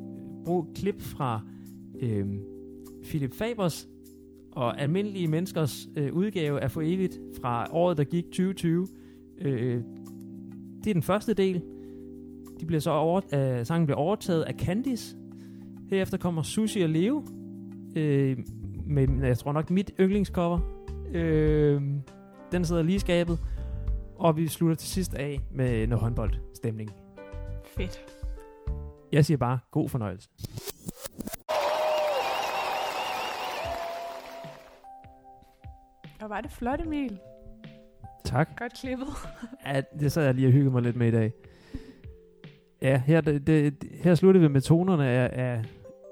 [0.46, 1.42] bruge klip fra
[2.02, 2.26] øh,
[3.04, 3.88] Philip Fabers
[4.52, 8.88] og almindelige menneskers øh, udgave af For Evigt fra året, der gik 2020.
[9.42, 9.82] Øh,
[10.84, 11.62] det er den første del.
[12.60, 15.16] De bliver så over, øh, sangen bliver overtaget af Candice.
[15.90, 17.24] Herefter kommer Sushi og Leo.
[17.96, 18.38] Øh,
[18.86, 20.60] med, jeg tror nok, mit yndlingscover.
[21.14, 21.82] Øh,
[22.52, 23.40] den sidder lige i skabet.
[24.16, 26.92] Og vi slutter til sidst af med noget håndboldstemning.
[27.78, 28.06] Fedt.
[29.12, 30.30] Jeg siger bare, god fornøjelse.
[36.22, 37.20] Og var det flot, Emil.
[38.26, 38.50] Tak.
[38.60, 39.08] Godt klippet.
[39.66, 41.32] Ja, det så jeg lige og hygget mig lidt med i dag.
[42.84, 45.64] Ja, her, det, det, her slutter vi med tonerne af, af,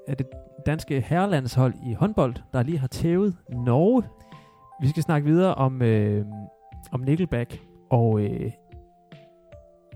[0.07, 0.27] af det
[0.65, 4.03] danske herrelandshold i håndbold, der lige har tævet Norge.
[4.81, 6.25] Vi skal snakke videre om, øh,
[6.91, 8.51] om Nickelback, og øh,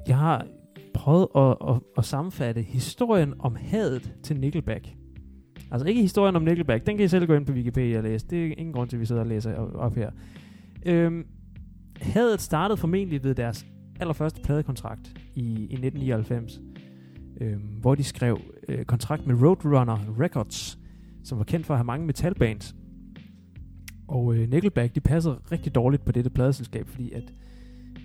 [0.08, 0.46] jeg har
[0.94, 4.88] prøvet at, at, at sammenfatte historien om hadet til Nickelback.
[5.72, 8.28] Altså ikke historien om Nickelback, den kan I selv gå ind på Wikipedia og læse.
[8.28, 10.12] Det er ingen grund til, at vi sidder og læser op her.
[10.86, 11.26] Øhm,
[12.02, 13.66] hadet startede formentlig ved deres
[14.00, 16.62] allerførste pladekontrakt i, i 1999,
[17.42, 20.80] øh, hvor de skrev øh, kontrakt med Roadrunner Records,
[21.24, 22.76] som var kendt for at have mange metalbands.
[24.08, 27.34] Og øh, Nickelback, de passede rigtig dårligt på dette pladeselskab, fordi at,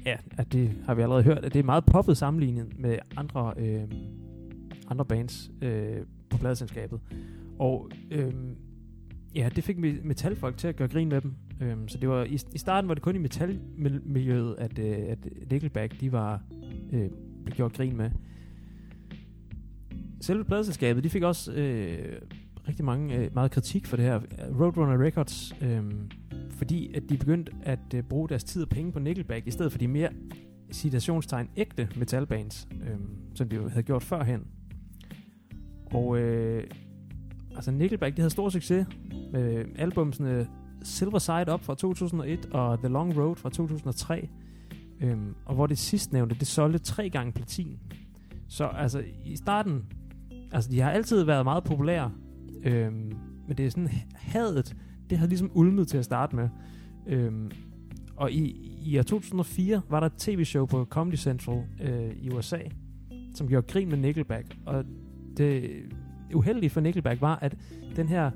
[0.07, 3.55] ja, at det har vi allerede hørt, at det er meget poppet sammenlignet med andre,
[3.57, 3.83] øh,
[4.88, 5.96] andre bands øh,
[6.31, 7.00] på pladeselskabet.
[7.59, 8.33] Og øh,
[9.35, 11.35] ja, det fik metalfolk til at gøre grin med dem.
[11.61, 15.18] Øhm, så det var i, i starten var det kun i metalmiljøet, at, øh, at
[15.51, 16.42] Nickelback de var
[16.92, 17.11] øh,
[17.44, 18.11] blev gjort grin med.
[20.20, 22.20] Selve pladeselskabet, de fik også øh,
[22.68, 24.20] rigtig mange øh, meget kritik for det her.
[24.61, 25.83] Roadrunner Records, øh,
[26.51, 29.73] fordi at de begyndte at øh, bruge deres tid og penge på Nickelback i stedet
[29.73, 30.09] for de mere
[30.73, 32.96] citationstegn ægte metalbands, øh,
[33.35, 34.46] som de jo havde gjort førhen.
[35.92, 36.64] Og øh,
[37.55, 38.87] altså Nickelback, de havde stor succes
[39.33, 40.49] med albumsene
[40.83, 44.29] Silver Side Up fra 2001 og The Long Road fra 2003.
[45.01, 47.79] Øhm, og hvor det sidstnævnte, det solgte tre gange platin.
[48.49, 49.85] Så altså i starten,
[50.53, 52.12] altså de har altid været meget populære,
[52.64, 53.12] øhm,
[53.49, 54.77] men det er sådan hadet,
[55.11, 56.49] det havde ligesom ulmet til at starte med.
[57.07, 57.51] Øhm,
[58.16, 62.59] og i, i år 2004 var der et tv-show på Comedy Central øh, i USA,
[63.35, 64.57] som gjorde grin med Nickelback.
[64.66, 64.85] Og
[65.37, 65.71] det
[66.35, 67.57] uheldige for Nickelback var, at
[67.97, 68.31] den her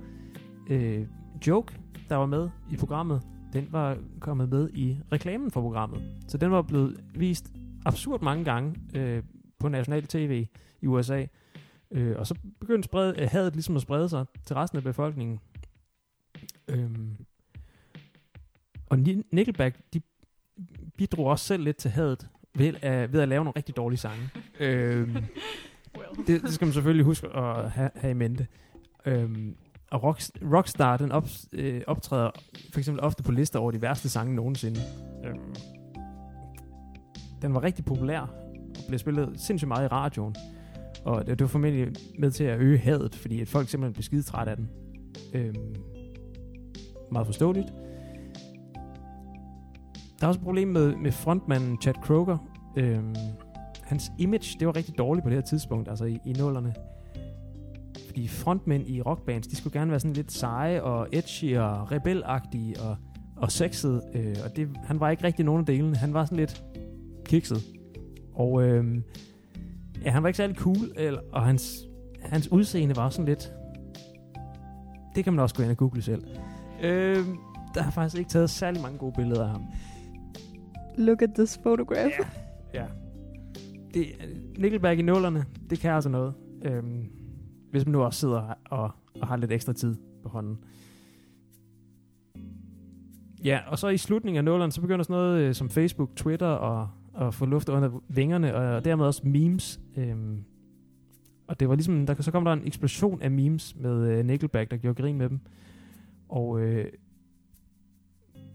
[0.70, 1.06] øh,
[1.46, 1.78] joke,
[2.08, 6.02] der var med i programmet, den var kommet med i reklamen for programmet.
[6.28, 7.52] Så den var blevet vist
[7.86, 9.22] absurd mange gange øh,
[9.58, 10.46] på national tv
[10.82, 11.26] i USA.
[11.90, 15.40] Øh, og så begyndte spred, øh, hadet ligesom at sprede sig til resten af befolkningen.
[16.68, 17.16] Øhm,
[18.86, 20.00] og Ni- Nickelback, de
[20.98, 24.30] bidrog også selv lidt til hadet ved, at, ved at lave nogle rigtig dårlige sange.
[24.60, 25.16] øhm,
[25.98, 26.26] Well.
[26.26, 28.46] det, det skal man selvfølgelig huske at have, have i mente.
[29.06, 29.56] Øhm,
[29.94, 32.30] og rock, Rockstar, den op, øh, optræder
[32.72, 34.80] for eksempel ofte på lister over de værste sange nogensinde.
[35.24, 35.54] Øhm,
[37.42, 38.28] den var rigtig populær og
[38.88, 40.34] blev spillet sindssygt meget i radioen.
[41.04, 44.02] Og det, det var formentlig med til at øge hadet, fordi at folk simpelthen blev
[44.02, 44.70] skide træt af den.
[45.34, 45.74] Øhm,
[47.12, 47.66] meget forståeligt.
[50.20, 52.38] Der er også et problem med, med frontmanden Chad Kroger.
[52.76, 53.14] Øhm,
[53.82, 56.74] hans image, det var rigtig dårligt på det her tidspunkt, altså i, i nullerne.
[58.14, 62.80] Fordi frontmænd i rockbands, de skulle gerne være sådan lidt seje og edgy og rebelagtige
[62.80, 62.96] og,
[63.36, 64.02] og sexede.
[64.14, 65.96] Øh, og det, han var ikke rigtig nogen af delene.
[65.96, 66.64] Han var sådan lidt
[67.24, 67.62] kikset.
[68.34, 69.02] Og øh,
[70.04, 71.88] ja, han var ikke særlig cool, eller, og hans,
[72.22, 73.52] hans udseende var sådan lidt...
[75.14, 76.24] Det kan man også gå ind og google selv.
[76.82, 77.26] Øh,
[77.74, 79.62] der har faktisk ikke taget særlig mange gode billeder af ham.
[80.98, 82.12] Look at this photograph.
[82.74, 82.80] Ja.
[82.80, 82.86] ja.
[83.94, 84.06] Det,
[84.58, 86.34] Nickelback i nullerne, det kan altså noget.
[86.62, 87.08] Øhm,
[87.74, 90.58] hvis man nu også sidder og, og har lidt ekstra tid på hånden.
[93.44, 96.46] Ja, og så i slutningen af nullerne, så begynder sådan noget øh, som Facebook, Twitter
[96.46, 99.80] og, og få luft under vingerne, og dermed også memes.
[99.96, 100.44] Øhm,
[101.46, 104.70] og det var ligesom, der, så kom der en eksplosion af memes med øh, Nickelback,
[104.70, 105.40] der gjorde grin med dem.
[106.28, 106.92] Og øh,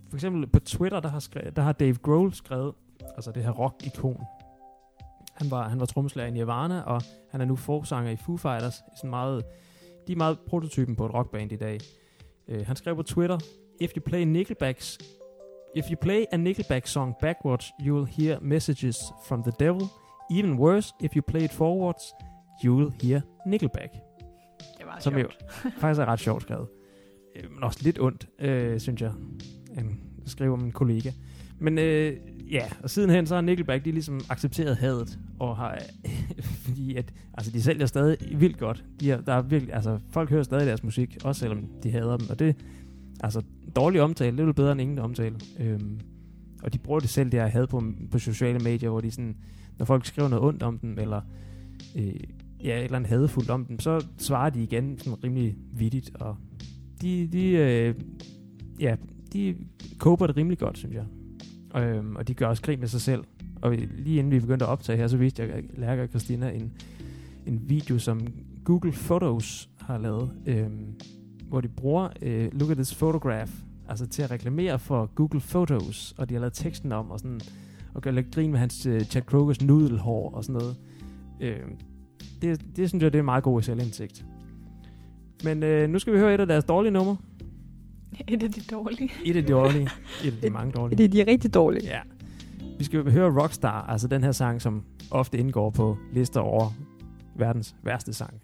[0.10, 2.74] for eksempel på Twitter, der har, skrevet, der har Dave Grohl skrevet,
[3.16, 4.24] altså det her rock-ikon.
[5.40, 8.76] Han var, han var trommeslager i Nirvana, og han er nu forsanger i Foo Fighters.
[8.98, 9.44] Sådan meget,
[10.08, 11.80] de er meget prototypen på et rockband i dag.
[12.48, 13.40] Uh, han skrev på Twitter,
[13.82, 14.98] If you play Nickelback's
[15.76, 18.98] If you play a Nickelback song backwards, you will hear messages
[19.28, 19.88] from the devil.
[20.32, 22.04] Even worse, if you play it forwards,
[22.64, 23.94] you will hear Nickelback.
[24.78, 25.38] Det var Som sjovt.
[25.82, 26.68] Faktisk er ret sjovt skrevet.
[27.36, 29.12] Øh, men også lidt ondt, øh, synes jeg.
[29.78, 31.12] En, skriver min kollega.
[31.60, 32.18] Men øh,
[32.52, 35.80] ja, og sidenhen så har Nickelback de ligesom accepteret hadet, og har,
[36.66, 38.84] fordi at, altså de sælger stadig vildt godt.
[39.00, 42.18] De er, der er virkelig, altså folk hører stadig deres musik, også selvom de hader
[42.18, 42.56] dem, og det,
[43.24, 43.42] altså
[43.76, 45.36] dårlig omtale, det er jo bedre end ingen omtale.
[45.60, 46.00] Øhm,
[46.64, 49.36] og de bruger det selv, det jeg havde på, på sociale medier, hvor de sådan,
[49.78, 51.22] når folk skriver noget ondt om dem, eller
[51.96, 52.14] øh,
[52.64, 56.38] ja, et eller andet hadefuldt om dem, så svarer de igen sådan rimelig vittigt, og
[57.02, 57.96] de, de øh,
[58.80, 58.96] ja,
[59.34, 59.56] de
[59.98, 61.06] koper det rimelig godt, synes jeg.
[61.82, 63.24] Øhm, og de gør også krig med sig selv.
[63.62, 66.72] Og lige inden vi begyndte at optage her, så viste jeg Lærke og Christina en,
[67.46, 68.28] en video, som
[68.64, 70.94] Google Photos har lavet, øhm,
[71.48, 73.52] hvor de bruger øh, Look at this photograph,
[73.90, 77.42] altså til at reklamere for Google Photos, og de har lavet teksten om, og sådan,
[77.94, 80.76] og gør lidt grin med hans øh, Chad Krogers nudelhår og sådan noget.
[81.42, 81.76] Øhm,
[82.42, 84.26] det, det synes jeg, det er en meget god selvindsigt.
[85.44, 87.18] Men øh, nu skal vi høre et af deres dårlige numre.
[88.28, 89.12] Et af de dårlige.
[89.26, 89.90] Et af de dårlige.
[90.26, 90.98] Et af de mange dårlige.
[90.98, 91.88] Det er de rigtig dårlige.
[91.88, 92.00] Ja.
[92.80, 96.66] Vi skal høre Rockstar, altså den her sang, som ofte indgår på lister over
[97.36, 98.42] verdens værste sang.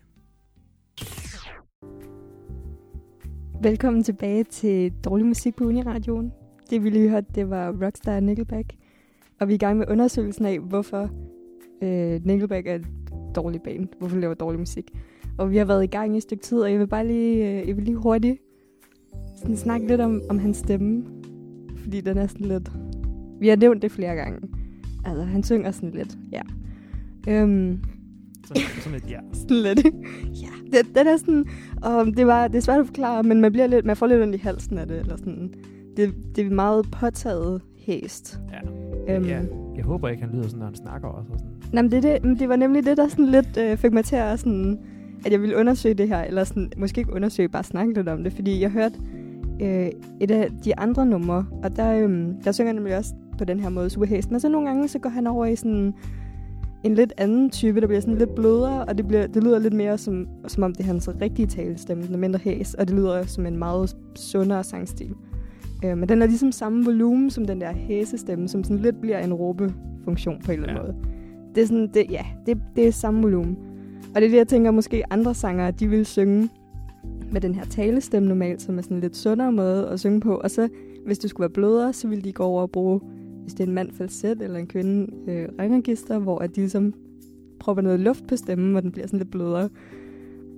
[3.62, 6.34] Velkommen tilbage til Dårlig Musik på Uniradioen.
[6.70, 8.74] Det vi lige hørte, det var Rockstar Nickelback.
[9.40, 11.10] Og vi er i gang med undersøgelsen af, hvorfor
[11.82, 12.88] øh, Nickelback er et
[13.36, 13.88] dårligt band.
[14.00, 14.92] Hvorfor laver dårlig musik.
[15.38, 17.50] Og vi har været i gang i et stykke tid, og jeg vil bare lige,
[17.50, 18.38] øh, jeg vil lige hurtigt
[19.38, 21.06] sådan snakke lidt om, om hans stemme.
[21.78, 22.72] Fordi den er sådan lidt...
[23.40, 24.40] Vi har nævnt det flere gange.
[25.06, 26.42] Altså, han synger sådan lidt, ja.
[27.28, 27.80] Øhm,
[28.48, 29.20] Sådan, sådan et ja.
[29.40, 29.86] sådan lidt.
[30.42, 31.46] ja, det, den er sådan,
[31.82, 34.22] og det, var, det er svært at forklare, men man, bliver lidt, man får lidt
[34.22, 35.54] ondt i halsen af det, eller sådan.
[35.98, 38.40] Det, det er meget påtaget hæst.
[39.08, 39.16] Ja.
[39.16, 39.42] Øhm, ja.
[39.76, 41.32] Jeg håber ikke, han lyder sådan, når han snakker også.
[41.34, 41.52] Og sådan.
[41.74, 44.16] Nej, men det, det, det var nemlig det, der sådan lidt øh, fik mig til
[44.16, 44.80] at, sådan,
[45.26, 48.24] at jeg ville undersøge det her, eller sådan, måske ikke undersøge, bare snakke lidt om
[48.24, 48.96] det, fordi jeg hørte
[49.62, 49.90] øh,
[50.20, 53.60] et af de andre numre, og der, øh, der synger han nemlig også på den
[53.60, 55.94] her måde super hæsten, og så nogle gange, så går han over i sådan
[56.84, 59.74] en lidt anden type, der bliver sådan lidt blødere, og det, bliver, det lyder lidt
[59.74, 62.96] mere som, som om det er hans rigtige talestemme, den er mindre hæs, og det
[62.96, 65.14] lyder som en meget sundere sangstil.
[65.86, 69.20] Øh, men den er ligesom samme volumen som den der hæsestemme, som sådan lidt bliver
[69.20, 70.92] en råbefunktion på en eller anden Ja.
[70.92, 71.06] måde.
[71.56, 73.58] Det er sådan, det, ja, det, det er samme volumen.
[74.16, 76.50] Og det er det, jeg tænker, måske andre sangere, de vil synge
[77.32, 80.36] med den her talestemme normalt, som er sådan en lidt sundere måde at synge på.
[80.36, 80.70] Og så,
[81.06, 83.02] hvis det skulle være blødere, så ville de gå over og bruge,
[83.42, 86.94] hvis det er en mand falset eller en kvinde øh, ringregister, hvor at de ligesom
[87.60, 89.70] propper noget luft på stemmen, hvor den bliver sådan lidt blødere.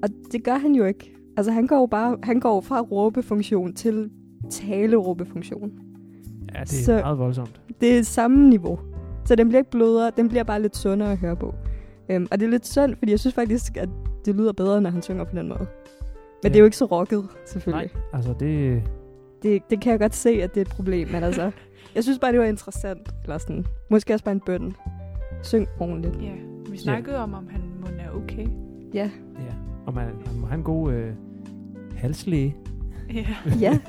[0.04, 1.14] Og det gør han jo ikke.
[1.38, 4.10] Altså han går bare, han går fra råbefunktion til
[4.50, 5.72] taleråbefunktion.
[6.56, 7.62] Ja, det er Så- meget voldsomt.
[7.82, 8.80] Det er samme niveau.
[9.26, 11.54] Så den bliver ikke blødere, den bliver bare lidt sundere at høre på.
[12.10, 13.90] Øhm, og det er lidt synd, fordi jeg synes faktisk, at
[14.26, 15.66] det lyder bedre, når han synger på den måde.
[16.44, 17.92] Men det er jo ikke så rocket, selvfølgelig.
[17.94, 18.84] Nej, altså det...
[19.44, 21.52] Det, det kan jeg godt se, at det er et problem, men altså,
[21.96, 23.10] jeg synes bare, det var interessant.
[23.24, 24.76] Eller sådan, måske også bare en bøn.
[25.44, 26.22] Syng ordentligt.
[26.22, 26.32] Ja,
[26.72, 28.48] vi snakkede om, om han må er okay.
[28.94, 29.54] Ja, Ja.
[29.86, 31.14] Og man, man må have en god øh,
[31.96, 32.56] halslæge.
[33.14, 33.26] Ja.
[33.66, 33.80] ja.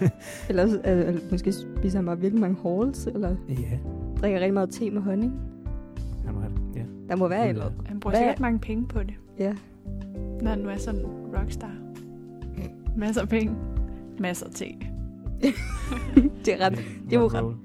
[0.49, 3.79] eller, eller måske spiser han bare virkelig mange halls, eller Ja.
[4.21, 5.41] drikker rigtig meget te med honning.
[6.25, 6.83] Han må have, ja.
[7.09, 7.81] Der må være et eller andet.
[7.87, 9.55] Han bruger sikkert mange penge på det, Ja.
[10.43, 11.07] når han nu er sådan
[11.39, 11.73] rockstar.
[12.99, 13.55] Masser af penge.
[14.21, 14.65] Masser af te.
[16.45, 16.79] det er ret
[17.11, 17.57] det er jo ret-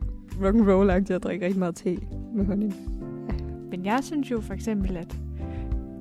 [0.41, 1.97] rock'n'roll-agtigt at drikke rigtig meget te
[2.35, 2.73] med honning.
[3.71, 5.19] Men jeg synes jo for eksempel, at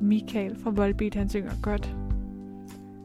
[0.03, 1.97] Michael fra Volbeat, han synger godt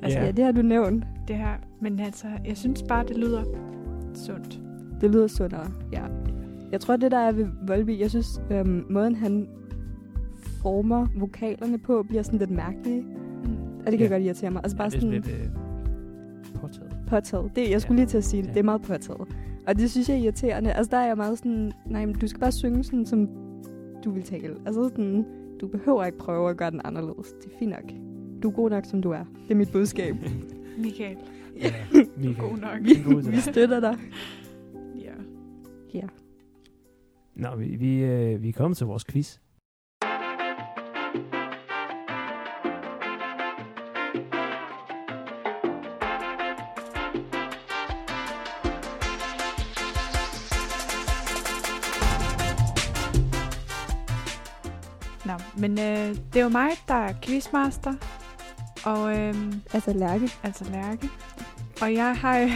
[0.04, 0.26] Altså, Ja.
[0.26, 1.04] ja, det har du nævnt.
[1.28, 1.54] det her.
[1.82, 3.44] Men altså, jeg synes bare, det lyder
[4.14, 4.60] sundt.
[5.02, 6.02] Det lyder sundere, ja.
[6.72, 9.48] Jeg tror, det der er ved Volby, jeg synes, øhm, måden han
[10.62, 13.04] former vokalerne på, bliver sådan lidt mærkelig.
[13.04, 13.50] Mm.
[13.86, 14.04] Og det kan Ja.
[14.06, 14.10] ja.
[14.12, 14.62] godt irritere mig.
[14.64, 15.57] Altså Ja, bare det sådan sådan lidt øh,
[17.08, 17.52] påtaget.
[17.56, 18.02] Det, jeg skulle Ja.
[18.04, 18.48] lige til at sige det.
[18.48, 18.54] Ja.
[18.54, 19.28] Det er meget påtaget.
[19.68, 20.74] Og det synes jeg er irriterende.
[20.74, 23.28] Altså der er jeg meget sådan, nej, men du skal bare synge sådan, som
[24.04, 24.56] du vil tale.
[24.66, 25.26] Altså sådan,
[25.62, 27.32] du behøver ikke prøve at gøre den anderledes.
[27.44, 27.92] Det er fint nok.
[28.44, 29.24] Du er god nok, som du er.
[29.44, 30.16] Det er mit budskab.
[30.84, 31.18] Michael,
[31.62, 31.74] Ja,
[32.18, 32.36] Michael.
[32.50, 32.80] god nok.
[32.82, 33.44] vi, God til vi det.
[33.44, 33.98] støtter dig.
[34.96, 35.12] Ja.
[35.94, 36.08] Ja.
[37.36, 39.38] Nå, vi, vi, øh, vi er kommet til vores quiz.
[55.28, 57.94] Nå, men øh, det er jo mig, der er quizmaster,
[58.84, 60.30] og øhm, Altså Lærke.
[60.44, 61.10] altså Lærke.
[61.82, 62.52] Og jeg har, øh,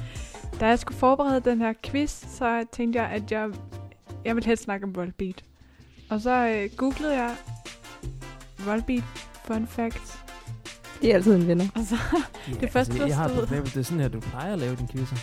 [0.60, 3.48] da jeg skulle forberede den her quiz, så tænkte jeg, at jeg,
[4.24, 5.44] jeg ville helst snakke om Volbeat.
[6.10, 7.34] Og så øh, googlede jeg
[8.58, 9.02] Volbeat
[9.44, 10.18] fun facts,
[11.02, 11.66] Det er altid en vinder.
[11.74, 11.96] og så
[12.48, 14.52] Ja, Det første, der jeg har et stod- problem, det er sådan her, du plejer
[14.52, 15.16] at lave din quizzer.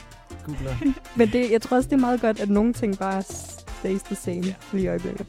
[0.45, 0.75] Googler.
[1.17, 4.15] Men det, jeg tror også, det er meget godt, at nogle ting bare stays the
[4.15, 4.53] same Ja.
[4.73, 5.27] lige i øjeblikket.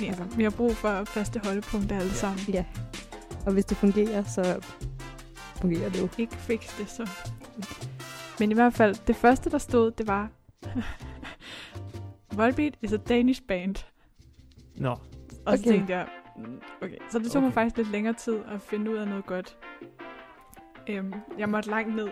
[0.00, 0.06] Ja.
[0.06, 2.14] ja, vi har brug for faste holdepunkter alle Ja.
[2.14, 2.40] sammen.
[2.48, 2.64] Ja.
[3.46, 4.66] Og hvis det fungerer, så
[5.60, 6.08] fungerer det jo.
[6.18, 7.08] Ikke fix det så.
[8.38, 10.28] Men i hvert fald, det første, der stod, det var...
[12.36, 13.74] Volbeat is a Danish band.
[14.76, 14.98] Nå, Og
[15.46, 15.56] okay.
[15.56, 15.70] så Okay.
[15.70, 16.06] tænkte jeg,
[16.82, 16.96] okay.
[17.10, 17.44] Så det tog okay.
[17.46, 19.56] mig faktisk lidt længere tid at finde ud af noget godt.
[20.88, 22.08] Øhm, jeg måtte langt ned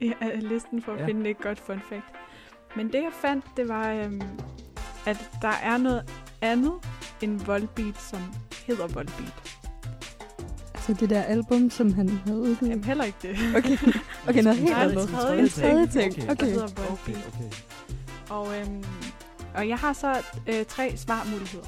[0.00, 1.06] i af listen for at ja.
[1.06, 2.04] finde et godt fun fact.
[2.76, 4.22] Men det jeg fandt, det var, øhm,
[5.06, 6.10] at der er noget
[6.42, 6.72] andet
[7.22, 8.20] end Volbeat, som
[8.66, 9.58] hedder Volbeat.
[10.74, 12.70] Altså det der album, som han havde udgivet.
[12.70, 13.36] Jamen heller ikke det.
[13.56, 13.76] Okay,
[14.28, 15.14] okay noget helt Nej, det andet.
[15.14, 16.12] er En tredje ting.
[16.12, 16.26] Okay.
[16.26, 16.46] Der Okay.
[16.46, 17.26] hedder okay, Volbeat.
[17.34, 17.50] okay.
[18.30, 18.84] Og, øhm,
[19.54, 21.66] og jeg har så øh, tre svarmuligheder.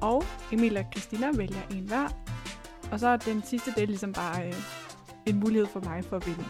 [0.00, 2.08] Og Emil og Christina vælger en hver.
[2.92, 4.54] Og så er den sidste del ligesom bare øh,
[5.26, 6.44] en mulighed for mig for at vinde.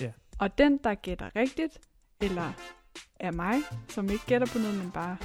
[0.00, 0.10] Ja.
[0.38, 1.78] Og den, der gætter rigtigt,
[2.20, 2.52] eller
[3.20, 3.54] er mig,
[3.88, 5.16] som ikke gætter på noget, men bare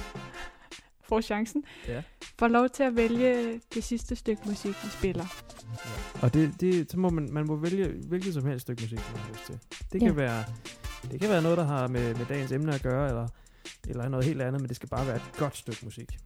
[1.12, 2.02] får chancen, Ja.
[2.38, 5.24] får lov til at vælge det sidste stykke musik, vi spiller.
[6.22, 9.20] Og det, det, så må man, man må vælge hvilket som helst stykke musik, man
[9.20, 9.58] har lyst til.
[9.92, 10.14] Det kan, Ja.
[10.14, 10.44] være,
[11.10, 13.28] det kan være noget, der har med, med dagens emne at gøre, eller,
[13.88, 16.18] eller noget helt andet, men det skal bare være et godt stykke musik.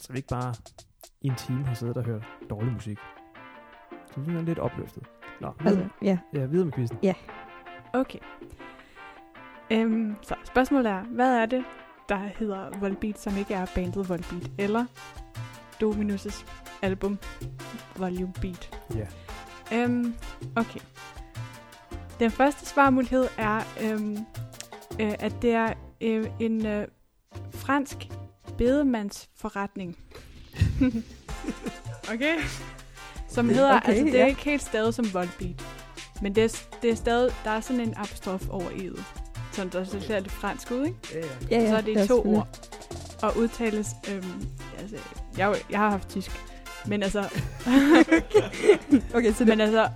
[0.00, 0.54] Så vi ikke bare
[1.20, 2.98] i en time har siddet og hørt dårlig musik.
[4.14, 5.02] Så vi er lidt opløftet.
[5.40, 6.18] Nå, videre, Altså, ja.
[6.34, 6.98] ja, videre med quizzen.
[7.92, 8.18] Okay.
[9.70, 11.64] Øhm, så spørgsmålet er, hvad er det,
[12.08, 14.84] der hedder Volbeat, som ikke er bandet Volbeat, eller
[15.82, 16.44] Dominus'
[16.82, 17.18] album
[17.96, 18.78] Volume Beat?
[18.94, 19.06] Ja.
[19.72, 20.14] Øhm,
[20.56, 20.80] okay.
[22.20, 24.18] Den første svarmulighed er, øhm,
[25.00, 26.88] øh, at det er øh, en øh,
[27.50, 27.96] fransk
[28.58, 29.96] bedemandsforretning.
[32.12, 32.36] okay?
[33.28, 34.26] Som hedder, okay, altså det er ja.
[34.26, 35.64] ikke helt stadig som Volbeat.
[36.22, 39.23] Men det er, det er stadig, der er sådan en apostrof over i'et.
[39.54, 40.98] Sådan der så ser det fransk ud, ikke?
[41.14, 41.26] Ja, ja.
[41.50, 42.48] Ja, Og så er det i to ord.
[43.22, 44.42] Og udtales, øhm,
[44.78, 44.96] altså,
[45.38, 46.30] jeg, jeg har haft tysk.
[46.86, 47.20] Men altså,
[49.16, 49.46] Okay, så det...
[49.48, 49.88] men altså,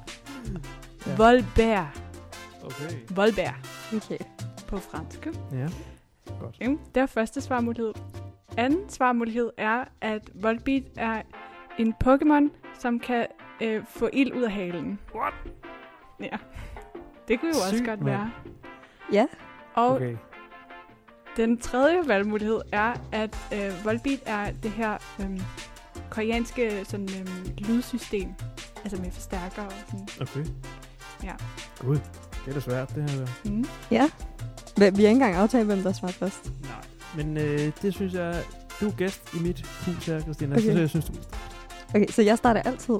[1.07, 1.15] Ja.
[1.17, 2.03] Volbert.
[2.65, 2.95] Okay.
[3.11, 3.55] Volbert
[3.97, 4.19] Okay.
[4.67, 5.27] på fransk.
[5.53, 5.69] Ja.
[6.41, 6.57] Godt.
[6.57, 7.93] Okay, det er første svarmulighed.
[8.57, 11.23] Anden svarmulighed er, at Volbeat er
[11.79, 13.27] en Pokémon, som kan
[13.61, 14.99] øh, få ild ud af halen.
[15.15, 15.35] What?
[16.21, 16.37] Ja.
[17.29, 18.17] Det kunne jo også Sygt, godt mand.
[18.17, 18.31] være.
[19.13, 19.27] Ja.
[19.79, 20.17] Og Okay.
[21.37, 25.41] den tredje valgmulighed er, at øh, Volbeat er det her øh,
[26.11, 28.29] koreanske sådan, øh, lydsystem.
[28.85, 30.09] Altså med forstærker og sådan.
[30.21, 30.45] Okay.
[31.25, 31.33] Ja.
[31.81, 31.95] Gud,
[32.45, 33.27] det er da svært, det her.
[33.45, 33.67] Mm.
[33.91, 34.11] Ja.
[34.77, 36.51] Vi vi har ikke engang aftalt, hvem der svarer først.
[36.63, 36.85] Nej.
[37.25, 38.43] Men øh, det synes jeg,
[38.81, 40.57] du er gæst i mit hus her, Christina.
[40.57, 40.73] Okay.
[40.73, 41.13] Så jeg synes, du...
[41.95, 42.95] Okay, så jeg starter altid.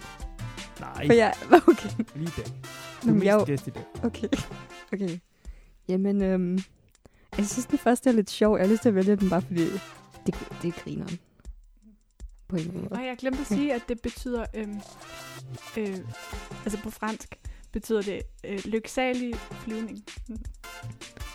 [0.81, 1.35] Nej, For jeg...
[1.69, 1.91] Okay.
[2.15, 2.45] lige i dag.
[2.47, 3.83] Du er Jamen, mest jeg gæst i dag.
[4.05, 4.29] Okay.
[4.93, 5.19] Okay.
[5.89, 6.59] Jamen, øhm,
[7.39, 8.57] jeg synes, den første er lidt sjov.
[8.57, 9.65] Jeg har lyst til at vælge den, bare fordi
[10.27, 11.19] det, det er grineren.
[12.49, 12.89] På en måde.
[12.91, 14.81] Og jeg glemte at sige, at det betyder, øhm,
[15.79, 15.97] øh,
[16.65, 17.35] altså på fransk,
[17.73, 20.05] betyder det øh, lyksalig flyvning.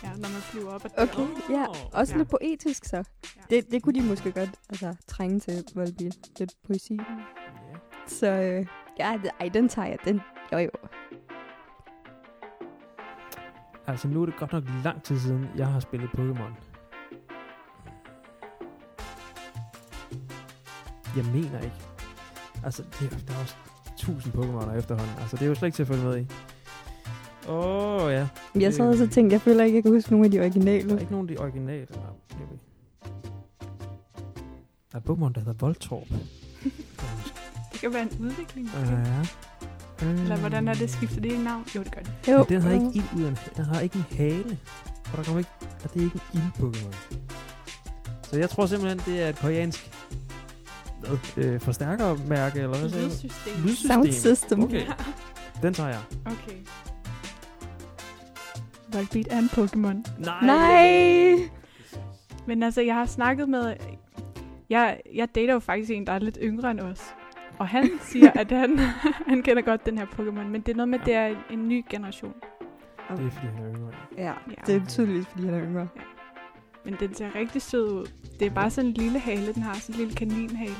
[0.02, 1.28] ja, når man flyver op Okay, taget.
[1.50, 1.66] ja.
[1.92, 2.18] Også Ja.
[2.18, 2.96] lidt poetisk, så.
[2.96, 3.02] Ja.
[3.50, 6.10] Det, det kunne de måske godt altså, trænge til, Volby.
[6.38, 6.94] Lidt poesi.
[6.94, 7.76] Ja.
[8.06, 8.66] Så øh,
[8.98, 9.98] ja, ej, den tager jeg.
[10.04, 10.20] Den,
[10.52, 10.70] jo, jo.
[13.86, 16.52] Altså, nu er det godt nok lang tid siden, jeg har spillet Pokémon.
[21.16, 21.76] Jeg mener ikke.
[22.64, 23.54] Altså, det, er- der er også
[23.96, 25.14] tusind Pokémoner efterhånden.
[25.20, 26.26] Altså, det er jo slet ikke til at følge med i.
[27.48, 28.28] Åh, oh, ja.
[28.54, 30.42] Jeg sad også og tænkte, jeg føler ikke, jeg kan huske nogle af de Der
[30.42, 31.00] er originale.
[31.00, 31.86] ikke nogen af de originale.
[31.90, 32.58] Nej, er vi.
[34.92, 36.06] Der er Pokémon, der hedder Voltorb.
[37.72, 38.68] Det kan være en udvikling.
[38.74, 39.22] Ja.
[40.10, 40.90] Eller hvordan er det?
[40.90, 41.64] Skifter det ikke navn?
[41.76, 42.12] Jo, det gør det.
[42.32, 42.90] Jo, Men den har ikke jo.
[42.94, 44.58] ild ud af en, Den har ikke en hale.
[45.12, 45.50] Og der kommer ikke...
[45.84, 46.94] Og det er ikke en ild-Pokémon.
[48.22, 49.90] Så jeg tror simpelthen, det er et koreansk...
[51.00, 51.44] Hvad?
[51.44, 53.04] Øh, forstærkermærke, eller hvad sagde?
[53.04, 53.62] Lydsystem.
[53.62, 53.90] Lydsystem.
[53.90, 54.62] Sound system.
[54.62, 54.82] Okay,
[55.62, 56.00] den tager jeg.
[56.26, 56.56] Okay.
[58.92, 60.10] Volbeat er en Pokémon.
[60.18, 60.40] Nej!
[60.46, 61.48] Nej!
[62.46, 63.74] Men altså, jeg har snakket med...
[64.70, 67.00] Jeg, jeg dater jo faktisk en, der er lidt yngre end os.
[67.58, 68.78] Og han siger, at han,
[69.28, 71.36] han kender godt den her Pokémon, men det er noget med, at det er en,
[71.50, 72.34] en ny generation.
[73.16, 73.90] Det er fordi, han er yngre.
[74.18, 74.54] Ja, Ja.
[74.66, 75.88] det er tydeligvis, fordi han er yngre.
[76.84, 78.06] Men den ser rigtig sød ud.
[78.40, 80.74] Det er bare sådan en lille hale, den har sådan en lille kaninhale.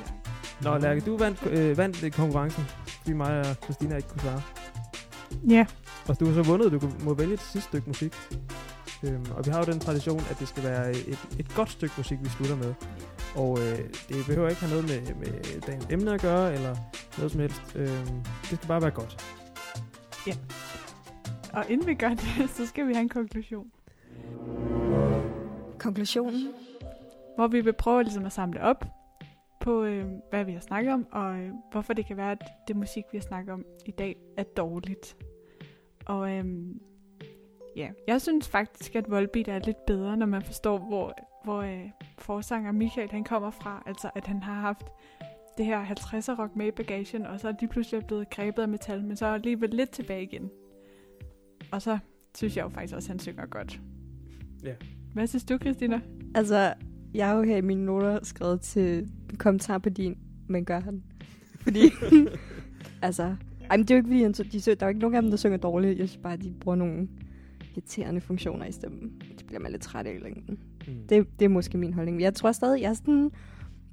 [0.62, 4.42] Nå, Lærke, du vandt, øh, vandt øh, konkurrencen, fordi mig og Christina ikke kunne svare.
[5.48, 5.66] Ja,
[6.08, 8.14] Og du har så vundet, du må vælge et sidste stykke musik.
[9.04, 11.94] Øhm, og vi har jo den tradition, at det skal være et, et godt stykke
[11.96, 12.74] musik, vi slutter med.
[13.36, 13.78] Og øh,
[14.08, 16.76] det behøver ikke have noget med, med dagens emne at gøre, eller
[17.18, 17.76] noget som helst.
[17.76, 18.20] Øhm,
[18.50, 19.24] det skal bare være godt.
[21.52, 23.70] og inden vi gør det, så skal vi have en konklusion.
[25.78, 26.48] Konklusionen?
[27.36, 28.84] Hvor vi vil prøve ligesom at samle op
[29.60, 32.76] på, øh, hvad vi har snakket om, og øh, hvorfor det kan være, at det
[32.76, 35.16] musik, vi har snakket om i dag, er dårligt.
[36.06, 36.44] Og øh,
[37.76, 41.14] ja, jeg synes faktisk, at Volbeat er lidt bedre, når man forstår, hvor,
[41.44, 43.82] hvor øh, forsanger Michael han kommer fra.
[43.86, 44.86] Altså, at han har haft
[45.58, 48.68] det her 50'er rock med i bagagen, og så er de pludselig blevet grebet af
[48.68, 50.50] metal, men så er alligevel lidt tilbage igen.
[51.72, 51.98] Og så
[52.36, 53.80] synes jeg jo faktisk også, at han synger godt.
[54.64, 54.74] Ja.
[55.14, 56.00] Hvad synes du, Christina?
[56.34, 56.74] Altså,
[57.14, 60.18] jeg har jo her i mine noter skrevet til kommentar på din,
[60.48, 61.02] men gør han.
[61.60, 61.80] Fordi,
[63.02, 63.22] altså,
[63.70, 65.14] ej, men det er jo ikke fordi, han, de, sø- der er jo ikke nogen
[65.16, 65.98] af dem, der synger dårligt.
[65.98, 67.08] Jeg synes bare, at de bruger nogle
[67.74, 69.22] irriterende funktioner i stemmen.
[69.38, 70.58] Det bliver man lidt træt af i længden.
[70.88, 70.94] Mm.
[71.08, 72.20] Det, det er måske min holdning.
[72.20, 73.24] Jeg tror stadig, jeg er sådan...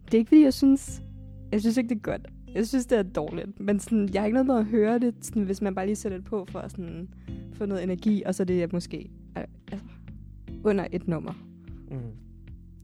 [0.06, 1.04] Det er ikke fordi, jeg synes...
[1.52, 2.28] Jeg synes ikke, det er godt.
[2.56, 3.60] Jeg synes, det er dårligt.
[3.60, 5.96] Men sådan, jeg har ikke noget med at høre det, sådan, hvis man bare lige
[5.96, 7.10] sætter det på for at sådan,
[7.54, 9.86] få noget energi, og så er det måske øh, altså,
[10.64, 11.34] under et nummer.
[11.92, 11.98] Mm.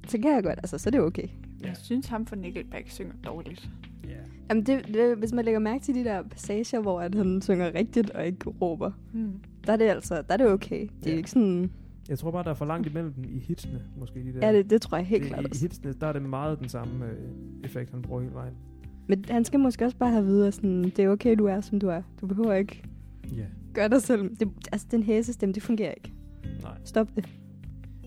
[0.07, 1.27] Så kan jeg godt, altså, så er det okay.
[1.61, 1.67] Ja.
[1.67, 3.69] Jeg synes, ham fra Nickelback synger dårligt.
[4.05, 4.17] Yeah.
[4.49, 7.73] Jamen, det, det, hvis man lægger mærke til de der passager, hvor at han synger
[7.75, 9.31] rigtigt og ikke råber, Hmm.
[9.65, 10.87] der er det altså, der er det okay.
[11.03, 11.71] Det er ikke sådan...
[12.09, 14.47] Jeg tror bare, der er for langt imellem dem i hitsene, måske de der.
[14.47, 15.61] Ja, det, det tror jeg helt det, klart I også.
[15.61, 17.13] hitsene, der er det meget den samme øh,
[17.63, 18.53] effekt, han bruger hele vejen.
[19.07, 21.45] Men han skal måske også bare have at vide, at sådan, det er okay, du
[21.45, 22.01] er, som du er.
[22.21, 22.83] Du behøver ikke
[23.35, 23.45] Ja.
[23.73, 24.35] gøre dig selv.
[24.35, 26.13] Det, altså, den hæsestemme, det fungerer ikke.
[26.63, 26.77] Nej.
[26.83, 27.29] Stop det.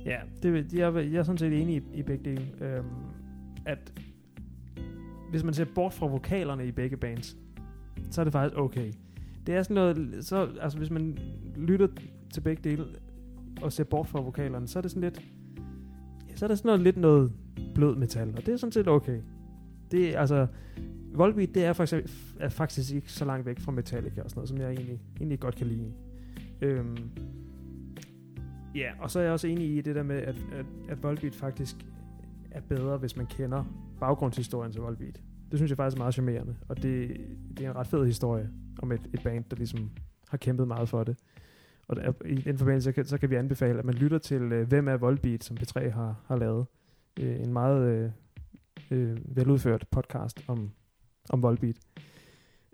[0.04, 2.42] Ja, det, jeg, er- jeg er sådan set enig i, i begge dele.
[2.60, 2.86] Øhm,
[3.66, 3.92] at
[5.30, 7.36] hvis man ser bort fra vokalerne i begge bands,
[8.10, 8.92] så er det faktisk okay.
[9.46, 11.18] Det er sådan noget, så, altså hvis man
[11.56, 11.88] lytter
[12.34, 12.84] til begge dele
[13.62, 15.22] og ser bort fra vokalerne, så er det sådan lidt,
[16.28, 17.32] ja, så er det sådan noget, lidt noget
[17.74, 19.20] blød metal, og det er sådan set okay.
[19.90, 20.46] Det er altså,
[21.14, 24.48] Volbeat, det er faktisk, er faktisk ikke så langt væk fra Metallica og sådan noget,
[24.48, 25.92] som jeg egentlig, egentlig godt kan lide.
[26.60, 26.96] Øhm,
[28.74, 31.34] Ja, og så er jeg også enig i det der med, at, at, at Volbeat
[31.34, 31.76] faktisk
[32.50, 33.64] er bedre, hvis man kender
[34.00, 35.22] baggrundshistorien til Volbeat.
[35.50, 37.16] Det synes jeg faktisk er meget charmerende, og det,
[37.58, 38.50] det er en ret fed historie
[38.82, 39.90] om et, et band, der ligesom
[40.28, 41.16] har kæmpet meget for det.
[41.90, 44.42] Og der, i den forbindelse, så kan, så kan vi anbefale, at man lytter til
[44.42, 46.66] øh, Hvem er Volbeat, som P3 har, har lavet.
[47.20, 48.10] Øh, en meget øh,
[48.90, 50.70] øh, veludført podcast om,
[51.30, 51.76] om Volbeat.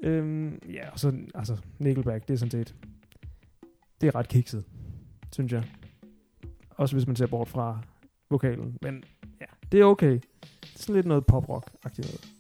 [0.02, 2.74] Øhm, ja, og så altså, Nickelback, det er sådan set,
[4.00, 4.64] det er ret kikset,
[5.32, 5.64] synes jeg.
[6.70, 7.80] Også hvis man ser bort fra
[8.30, 8.78] vokalen.
[8.82, 9.04] Men
[9.40, 10.12] ja, det er okay.
[10.42, 12.34] Det er sådan lidt noget pop-rock-agtigt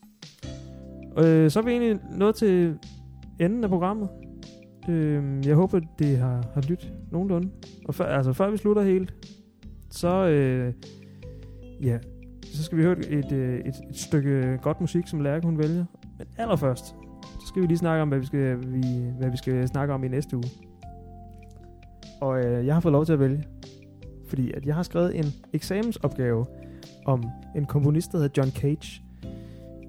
[1.14, 1.34] noget.
[1.44, 2.78] Øh, så er vi egentlig nået til
[3.40, 4.25] enden af programmet.
[4.88, 7.50] Øh, jeg håber, det har, har lyttet nogenlunde.
[7.84, 9.14] Og før, altså, før vi slutter helt,
[9.90, 10.72] så, øh,
[11.82, 11.98] ja,
[12.42, 15.84] så skal vi høre et, et, et, et stykke godt musik, som Lærke hun vælger.
[16.18, 16.84] Men allerførst,
[17.22, 18.82] så skal vi lige snakke om, hvad vi skal, vi,
[19.18, 20.46] hvad vi skal snakke om i næste uge.
[22.20, 23.44] Og øh, jeg har fået lov til at vælge.
[24.28, 26.46] Fordi at jeg har skrevet en eksamensopgave
[27.04, 27.24] om
[27.56, 29.02] en komponist, der hedder John Cage.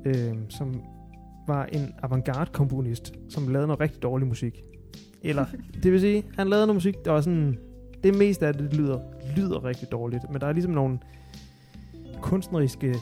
[0.06, 0.82] Øh, som
[1.48, 4.64] var en avantgarde komponist, som lavede noget rigtig dårlig musik.
[5.28, 5.45] Eller,
[5.84, 7.57] det vil sige, han lavede noget musik, der var sådan...
[8.03, 8.99] Det meste af det lyder,
[9.38, 10.99] lyder rigtig dårligt, men der er ligesom nogle
[12.21, 12.95] kunstneriske,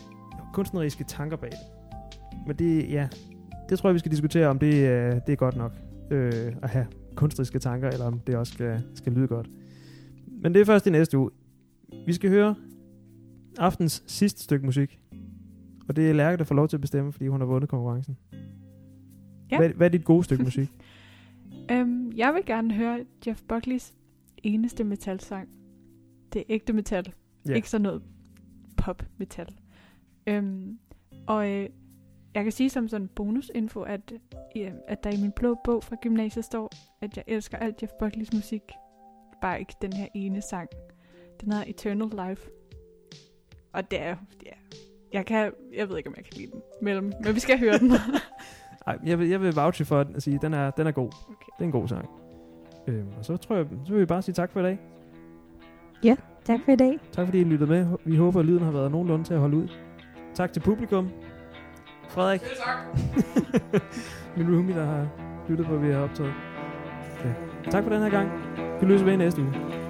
[0.54, 1.60] kunstneriske tanker bag det.
[2.48, 3.08] Men det, ja,
[3.70, 5.72] det tror jeg, vi skal diskutere, om det, øh, det er godt nok
[6.12, 9.48] øh, at have kunstneriske tanker, eller om det også skal, skal lyde godt.
[10.42, 11.30] Men det er først i næste uge.
[12.06, 12.56] Vi skal høre
[13.58, 15.00] aftens sidste stykke musik.
[15.88, 18.18] Og det er Lærke, der får lov til at bestemme, fordi hun har vundet konkurrencen.
[19.52, 19.58] Ja.
[19.58, 20.72] Hvad, hvad er dit gode stykke musik?
[21.72, 23.94] Øhm, jeg vil gerne høre Jeff Buckleys
[24.44, 25.50] eneste metalsang.
[26.34, 27.14] Det er ægte metal.
[27.48, 27.54] Ja.
[27.54, 28.04] Ikke sådan noget
[28.78, 29.58] pop-metal.
[30.28, 30.80] Øhm,
[31.28, 31.70] og øh,
[32.36, 34.14] jeg kan sige som sådan bonusinfo, at,
[34.58, 37.94] øh, at der i min blå bog fra gymnasiet står, at jeg elsker alt Jeff
[38.00, 38.62] Buckleys musik.
[39.42, 40.70] Bare ikke den her ene sang.
[41.42, 42.50] Den hedder Eternal Life.
[43.74, 44.78] Og det er, ja,
[45.14, 47.78] jeg kan, jeg ved ikke, om jeg kan lide den, mellem, men vi skal høre
[47.78, 47.92] den.
[48.88, 51.08] Ej, jeg vil, jeg vil vouche for at sige, at den er, den er god.
[51.08, 51.46] Okay.
[51.58, 52.10] Det er en god sang.
[52.88, 54.80] Øhm, og så tror jeg, så vil vi bare sige tak for i dag.
[56.46, 57.00] Tak for i dag.
[57.12, 57.88] Tak fordi I lyttede med.
[58.06, 59.68] Vi håber, at lyden har været nogenlunde til at holde ud.
[60.34, 61.10] Tak til publikum.
[62.10, 62.42] Frederik.
[64.38, 65.08] Min roomie, der har
[65.50, 66.34] lyttet på, hvad vi har optaget.
[67.20, 67.34] Okay.
[67.72, 68.30] Tak for den her gang.
[68.82, 69.85] Vi løser ved i næste uge.